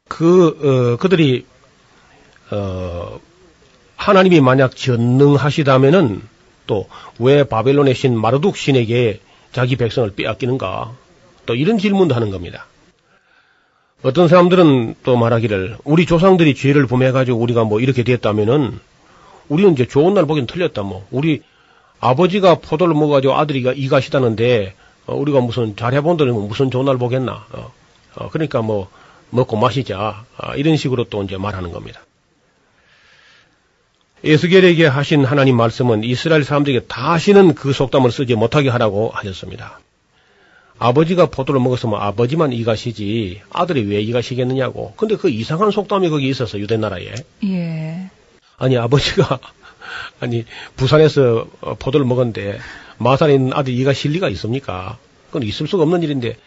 그 0.08 0.48
어, 0.48 0.98
그들이 0.98 1.46
어 2.52 3.20
하나님이 3.96 4.42
만약 4.42 4.76
전능하시다면은 4.76 6.22
또 6.68 6.88
왜 7.20 7.44
바벨론의 7.44 7.96
신 7.96 8.20
마르둑 8.20 8.56
신에게 8.56 9.20
자기 9.52 9.76
백성을 9.76 10.10
빼앗기는가? 10.12 10.94
또 11.46 11.56
이런 11.56 11.78
질문도 11.78 12.16
하는 12.16 12.30
겁니다. 12.30 12.66
어떤 14.02 14.30
사람들은 14.30 14.96
또 15.04 15.18
말하기를 15.18 15.78
우리 15.84 16.06
조상들이 16.06 16.56
죄를 16.56 16.88
범해가지고 16.88 17.38
우리가 17.38 17.66
뭐 17.66 17.82
이렇게 17.82 18.04
됐다면은 18.04 18.80
우리는 19.50 19.74
이제 19.74 19.86
좋은 19.86 20.14
날 20.14 20.26
보기엔 20.26 20.48
틀렸다 20.48 20.84
뭐 20.84 21.06
우리 21.12 21.42
아버지가 22.00 22.56
포도를 22.56 22.94
먹어가지고 22.94 23.36
아들이가 23.36 23.74
이가시다는데 23.74 24.76
어, 25.06 25.16
우리가 25.16 25.42
무슨 25.42 25.76
잘해본다면 25.76 26.48
무슨 26.48 26.72
좋은 26.72 26.86
날 26.86 26.98
보겠나 26.98 27.46
어, 27.52 27.74
어, 28.16 28.30
그러니까 28.30 28.62
뭐 28.62 28.90
먹고 29.32 29.58
마시자 29.58 30.26
아, 30.38 30.56
이런 30.56 30.78
식으로 30.78 31.06
또 31.06 31.24
이제 31.24 31.38
말하는 31.38 31.72
겁니다. 31.72 32.02
에스겔에게 34.24 34.86
하신 34.86 35.24
하나님 35.24 35.56
말씀은 35.56 36.04
이스라엘 36.04 36.44
사람들에게 36.44 36.88
다시는 36.88 37.56
그 37.56 37.72
속담을 37.72 38.12
쓰지 38.12 38.36
못하게 38.36 38.70
하라고 38.70 39.10
하셨습니다. 39.14 39.80
아버지가 40.78 41.28
포도를 41.28 41.62
먹었으면 41.62 42.02
아버지만 42.02 42.52
이가시지 42.54 43.42
아들이 43.52 43.84
왜 43.84 44.02
이가시겠느냐고. 44.02 44.94
근데 44.98 45.16
그 45.16 45.30
이상한 45.30 45.72
속담이 45.72 46.10
거기 46.10 46.28
있어서 46.30 46.60
유대 46.60 46.78
나라에. 46.78 47.14
예. 47.46 48.10
아니 48.58 48.78
아버지가 48.78 49.40
아니 50.20 50.46
부산에서 50.76 51.48
어, 51.62 51.76
포도를 51.76 52.06
먹었는데 52.06 52.60
마산에 52.98 53.34
있는 53.34 53.54
아들 53.54 53.74
이가 53.74 53.94
실 53.94 54.12
리가 54.12 54.30
있습니까? 54.30 54.98
그건 55.28 55.44
있을 55.44 55.68
수가 55.68 55.84
없는 55.84 56.04
일인데 56.04 56.38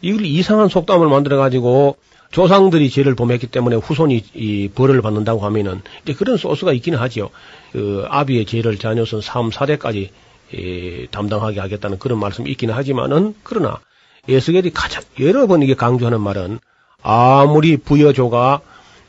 이걸 0.00 0.24
이상한 0.24 0.68
속담을 0.68 1.08
만들어 1.08 1.38
가지고 1.38 1.96
조상들이 2.30 2.90
죄를 2.90 3.14
범했기 3.14 3.46
때문에 3.46 3.76
후손이 3.76 4.24
이 4.34 4.68
벌을 4.74 5.00
받는다고 5.00 5.40
하면은 5.40 5.80
이제 6.02 6.12
그런 6.12 6.36
소스가 6.36 6.72
있기는 6.74 6.98
하지요. 6.98 7.30
그 7.72 8.04
아비의 8.08 8.44
죄를 8.44 8.78
자녀선 8.78 9.20
3, 9.20 9.50
4대까지 9.50 10.10
예, 10.54 11.06
담당하게 11.06 11.60
하겠다는 11.60 11.98
그런 11.98 12.18
말씀이 12.18 12.50
있기는 12.52 12.74
하지만은 12.74 13.34
그러나 13.42 13.80
예수겔이 14.28 14.70
가장 14.70 15.02
여러 15.20 15.46
번 15.46 15.62
이게 15.62 15.74
강조하는 15.74 16.20
말은 16.20 16.58
아무리 17.02 17.76
부여조가 17.76 18.60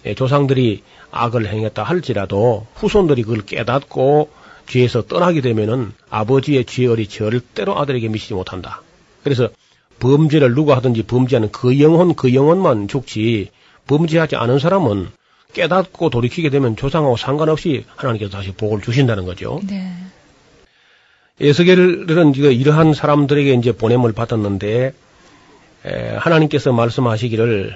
예, 0.06 0.16
조상들이 0.16 0.84
악을 1.12 1.48
행했다 1.48 1.84
할지라도 1.84 2.68
후손들이 2.76 3.24
그걸 3.24 3.46
깨닫고 3.46 4.30
죄에서 4.68 5.04
떠나게 5.04 5.42
되면은 5.42 5.94
아버지의 6.10 6.66
죄열이 6.66 7.08
절대로 7.08 7.80
아들에게 7.80 8.08
미치지 8.08 8.34
못한다. 8.36 8.82
그래서 9.24 9.50
범죄를 10.00 10.54
누가 10.54 10.78
하든지 10.78 11.04
범죄하는 11.04 11.52
그 11.52 11.80
영혼 11.80 12.16
그 12.16 12.34
영혼만 12.34 12.88
죽지 12.88 13.50
범죄하지 13.88 14.36
않은 14.36 14.60
사람은 14.60 15.10
깨닫고 15.54 16.10
돌이키게 16.10 16.50
되면 16.50 16.76
조상하고 16.76 17.18
상관없이 17.18 17.86
하나님께서 17.96 18.32
다시 18.32 18.52
복을 18.52 18.82
주신다는 18.82 19.26
거죠. 19.26 19.60
네. 19.68 19.92
에스겔은 21.42 22.36
이러한 22.36 22.94
사람들에게 22.94 23.54
이제 23.54 23.72
보냄을 23.72 24.14
받았는데 24.14 24.94
에, 25.86 26.16
하나님께서 26.18 26.74
말씀하시기를 26.74 27.76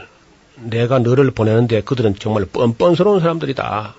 내가 0.70 1.00
너를 1.00 1.32
보내는데 1.32 1.82
그들은 1.82 2.16
정말 2.20 2.46
뻔뻔스러운 2.46 3.20
사람들이다. 3.20 3.96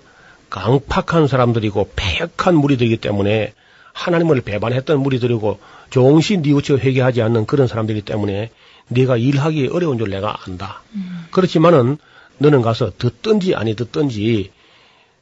강팍한 0.50 1.26
사람들이고 1.26 1.90
폐역한 1.96 2.56
무리들이기 2.56 2.98
때문에 2.98 3.54
하나님을 3.92 4.40
배반했던 4.40 5.00
무리들이고 5.00 5.58
종시 5.90 6.38
뉘우쳐 6.38 6.78
회개하지 6.78 7.22
않는 7.22 7.46
그런 7.46 7.66
사람들이기 7.66 8.04
때문에 8.04 8.50
네가 8.88 9.16
일하기 9.16 9.68
어려운 9.72 9.98
줄 9.98 10.10
내가 10.10 10.36
안다. 10.44 10.82
그렇지만은 11.30 11.98
너는 12.38 12.62
가서 12.62 12.92
듣든지 12.98 13.54
아니 13.54 13.74
듣든지 13.74 14.50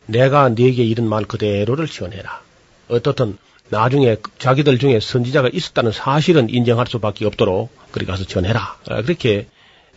내가 0.07 0.49
네게 0.49 0.82
이런 0.82 1.09
말 1.09 1.24
그대로를 1.24 1.86
지어내라. 1.86 2.40
어떻든 2.88 3.38
나중에 3.68 4.16
자기들 4.38 4.78
중에 4.78 5.01
선지자가 5.01 5.49
있었다는 5.53 5.93
사실은 5.93 6.51
인정할 6.51 6.86
수밖에 6.86 7.24
없도록 7.24 7.70
그리 7.90 8.05
가서 8.05 8.24
전해라. 8.24 8.76
아, 8.88 9.03
그렇게 9.03 9.47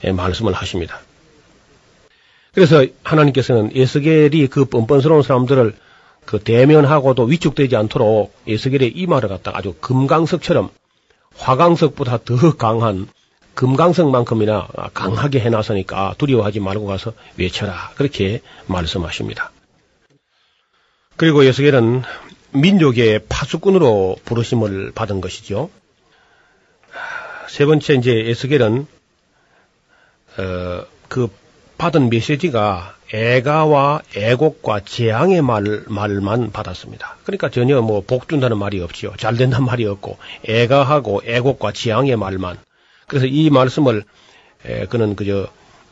예, 0.04 0.12
말씀을 0.12 0.54
하십니다. 0.54 1.02
그래서 2.56 2.86
하나님께서는 3.04 3.72
에스겔이 3.76 4.48
그 4.48 4.64
뻔뻔스러운 4.64 5.24
사람들을 5.24 5.76
그 6.24 6.40
대면하고도 6.40 7.24
위축되지 7.26 7.76
않도록 7.76 8.34
에스겔의 8.48 8.94
이 8.96 9.06
말을 9.08 9.28
갖다가 9.28 9.58
아주 9.58 9.76
금강석처럼 9.82 10.70
화강석보다 11.36 12.20
더 12.24 12.56
강한 12.56 13.08
금강석만큼이나 13.56 14.68
강하게 14.94 15.42
해놨으니까 15.42 16.16
두려워하지 16.18 16.62
말고 16.62 16.86
가서 16.86 17.14
외쳐라. 17.38 17.92
그렇게 17.96 18.42
말씀하십니다. 18.68 19.52
그리고 21.18 21.44
에스겔은 21.44 22.04
민족의 22.52 23.26
파수꾼으로 23.28 24.16
부르심을 24.24 24.94
받은 24.94 25.20
것이죠. 25.20 25.70
세 27.50 27.66
번째 27.66 27.96
이제 27.96 28.12
에스겔은 28.12 28.88
어, 30.38 30.86
그 31.10 31.30
받은 31.78 32.10
메시지가 32.10 32.96
애가와 33.14 34.02
애곡과 34.16 34.82
재앙의 34.82 35.42
말, 35.42 35.84
말만 35.88 36.52
받았습니다. 36.52 37.18
그러니까 37.24 37.50
전혀 37.50 37.82
뭐 37.82 38.02
복준다는 38.06 38.58
말이 38.58 38.82
없지요. 38.82 39.14
잘 39.18 39.38
된다는 39.38 39.66
말이 39.68 39.86
없고 39.86 40.18
애가하고 40.48 41.22
애곡과 41.26 41.72
재앙의 41.72 42.16
말만. 42.16 42.58
그래서 43.08 43.26
이 43.26 43.50
말씀을 43.50 44.04
에, 44.66 44.86
그는 44.88 45.16
그저 45.16 45.48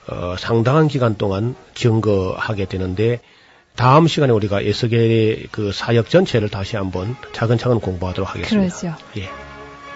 어, 0.08 0.36
상당한 0.38 0.88
기간 0.88 1.16
동안 1.18 1.56
증거하게 1.76 2.66
되는데 2.66 3.22
다음 3.76 4.08
시간에 4.08 4.34
우리가 4.34 4.62
에스겔의 4.62 5.48
그 5.52 5.72
사역 5.72 6.10
전체를 6.10 6.50
다시 6.50 6.76
한번 6.76 7.16
차근차근 7.32 7.80
공부하도록 7.80 8.30
하겠습니다. 8.30 8.76
그러죠. 8.76 8.98
예. 9.18 9.53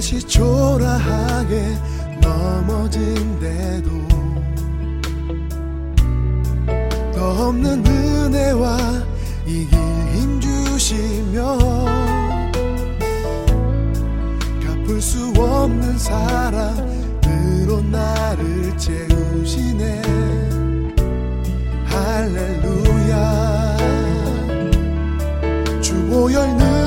다시 0.00 0.18
초라하게 0.26 1.76
넘어진대도 2.22 3.90
더 7.14 7.48
없는 7.48 7.84
은혜와 7.86 8.78
이 9.44 9.68
길 9.68 9.78
힘 10.14 10.40
주시며 10.40 11.58
갚을 14.64 15.02
수 15.02 15.34
없는 15.36 15.98
사랑으로 15.98 17.82
나를 17.82 18.74
채우시네. 18.78 20.00
할렐루야. 21.84 23.76
주보혈 25.82 26.56
능 26.56 26.79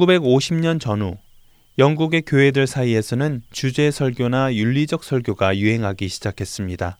(1950년) 0.00 0.80
전후 0.80 1.16
영국의 1.78 2.22
교회들 2.22 2.66
사이에서는 2.66 3.42
주제 3.50 3.90
설교나 3.90 4.54
윤리적 4.54 5.04
설교가 5.04 5.58
유행하기 5.58 6.08
시작했습니다. 6.08 6.98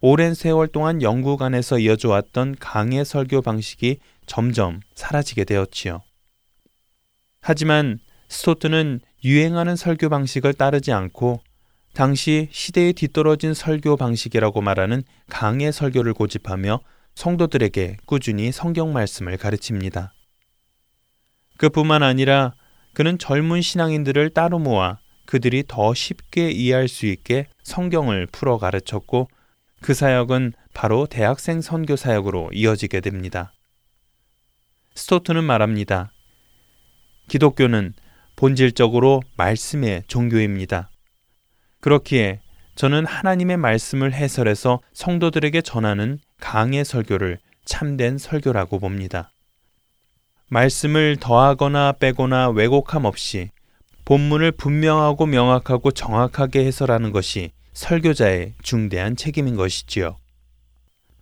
오랜 0.00 0.34
세월 0.34 0.68
동안 0.68 1.02
영국 1.02 1.42
안에서 1.42 1.78
이어져 1.78 2.10
왔던 2.10 2.56
강의 2.60 3.04
설교 3.04 3.42
방식이 3.42 3.98
점점 4.26 4.80
사라지게 4.94 5.44
되었지요. 5.44 6.02
하지만 7.40 7.98
스토트는 8.28 9.00
유행하는 9.24 9.76
설교 9.76 10.08
방식을 10.08 10.54
따르지 10.54 10.92
않고 10.92 11.40
당시 11.94 12.48
시대에 12.50 12.92
뒤떨어진 12.92 13.54
설교 13.54 13.96
방식이라고 13.96 14.60
말하는 14.60 15.02
강의 15.28 15.72
설교를 15.72 16.12
고집하며 16.12 16.80
성도들에게 17.14 17.96
꾸준히 18.04 18.52
성경 18.52 18.92
말씀을 18.92 19.38
가르칩니다. 19.38 20.12
그뿐만 21.58 22.02
아니라 22.02 22.54
그는 22.92 23.18
젊은 23.18 23.60
신앙인들을 23.60 24.30
따로 24.30 24.58
모아 24.58 24.98
그들이 25.26 25.64
더 25.66 25.92
쉽게 25.92 26.50
이해할 26.50 26.88
수 26.88 27.06
있게 27.06 27.48
성경을 27.62 28.26
풀어 28.26 28.58
가르쳤고 28.58 29.28
그 29.82 29.92
사역은 29.92 30.52
바로 30.72 31.06
대학생 31.06 31.60
선교 31.60 31.96
사역으로 31.96 32.50
이어지게 32.52 33.00
됩니다. 33.00 33.52
스토트는 34.94 35.44
말합니다. 35.44 36.10
기독교는 37.28 37.92
본질적으로 38.36 39.22
말씀의 39.36 40.04
종교입니다. 40.06 40.90
그렇기에 41.80 42.40
저는 42.74 43.06
하나님의 43.06 43.56
말씀을 43.56 44.12
해설해서 44.12 44.80
성도들에게 44.92 45.62
전하는 45.62 46.18
강의 46.38 46.84
설교를 46.84 47.38
참된 47.64 48.18
설교라고 48.18 48.78
봅니다. 48.78 49.32
말씀을 50.48 51.16
더하거나 51.18 51.92
빼거나 51.92 52.50
왜곡함 52.50 53.04
없이 53.04 53.50
본문을 54.04 54.52
분명하고 54.52 55.26
명확하고 55.26 55.90
정확하게 55.90 56.64
해설하는 56.64 57.10
것이 57.10 57.50
설교자의 57.72 58.54
중대한 58.62 59.16
책임인 59.16 59.56
것이지요. 59.56 60.16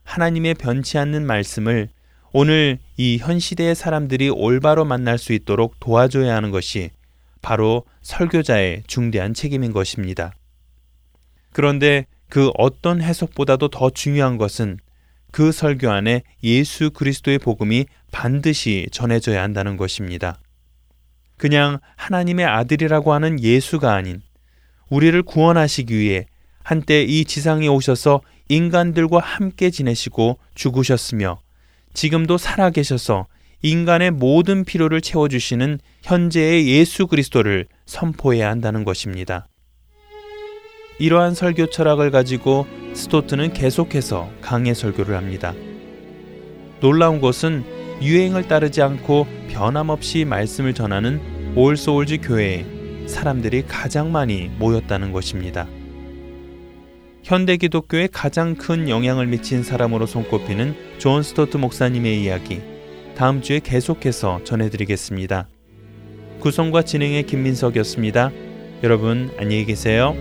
하나님의 0.05 0.55
변치 0.55 0.99
않는 0.99 1.27
말씀을 1.27 1.89
오늘 2.33 2.79
이 2.97 3.19
현 3.19 3.39
시대의 3.39 3.75
사람들이 3.75 4.29
올바로 4.29 4.85
만날 4.85 5.19
수 5.19 5.33
있도록 5.33 5.81
도와줘야 5.81 6.35
하는 6.35 6.51
것이 6.51 6.91
바로 7.41 7.85
설교자의 8.03 8.83
중대한 8.87 9.33
책임인 9.33 9.73
것입니다. 9.73 10.35
그런데 11.53 12.07
그 12.29 12.51
어떤 12.59 13.01
해석보다도 13.01 13.69
더 13.69 13.89
중요한 13.89 14.37
것은 14.37 14.79
그 15.35 15.51
설교 15.51 15.91
안에 15.91 16.23
예수 16.45 16.93
그리스도의 16.93 17.41
복음이 17.41 17.87
반드시 18.13 18.87
전해져야 18.93 19.43
한다는 19.43 19.77
것입니다. 19.77 20.39
그냥 21.39 21.81
하나님의 21.97 22.47
아들이라고 22.47 23.13
하는 23.13 23.43
예수가 23.43 23.93
아닌 23.93 24.23
우리를 24.91 25.21
구원하시기 25.25 25.99
위해 25.99 26.27
한때 26.63 27.03
이 27.03 27.25
지상에 27.25 27.67
오셔서 27.67 28.21
인간들과 28.49 29.19
함께 29.19 29.71
지내시고 29.71 30.39
죽으셨으며 30.55 31.41
지금도 31.95 32.39
살아계셔서 32.39 33.27
인간의 33.63 34.13
모든 34.13 34.65
필요를 34.65 35.01
채워주시는 35.01 35.81
현재의 36.03 36.69
예수 36.69 37.09
그리스도를 37.09 37.67
선포해야 37.87 38.49
한다는 38.49 38.85
것입니다. 38.85 39.49
이러한 40.99 41.35
설교 41.35 41.67
철학을 41.67 42.11
가지고 42.11 42.67
스토트는 42.95 43.53
계속해서 43.53 44.31
강해 44.41 44.75
설교를 44.75 45.17
합니다. 45.17 45.55
놀라운 46.81 47.21
것은 47.21 47.65
유행을 48.03 48.49
따르지 48.49 48.83
않고 48.83 49.27
변함없이 49.51 50.25
말씀을 50.25 50.75
전하는 50.75 51.21
올소울즈 51.57 52.19
교회에 52.23 52.67
사람들이 53.07 53.65
가장 53.67 54.13
많이 54.13 54.51
모였다는 54.59 55.13
것입니다. 55.13 55.67
현대 57.23 57.57
기독교에 57.57 58.09
가장 58.13 58.55
큰 58.55 58.89
영향을 58.89 59.27
미친 59.27 59.63
사람으로 59.63 60.07
손꼽히는 60.07 60.75
존 60.99 61.23
스토트 61.23 61.57
목사님의 61.57 62.23
이야기 62.23 62.61
다음 63.17 63.41
주에 63.41 63.61
계속해서 63.61 64.41
전해드리겠습니다. 64.45 65.49
구성과 66.41 66.83
진행의 66.83 67.23
김민석이었습니다. 67.25 68.31
여러분 68.83 69.31
안녕히 69.39 69.65
계세요. 69.65 70.15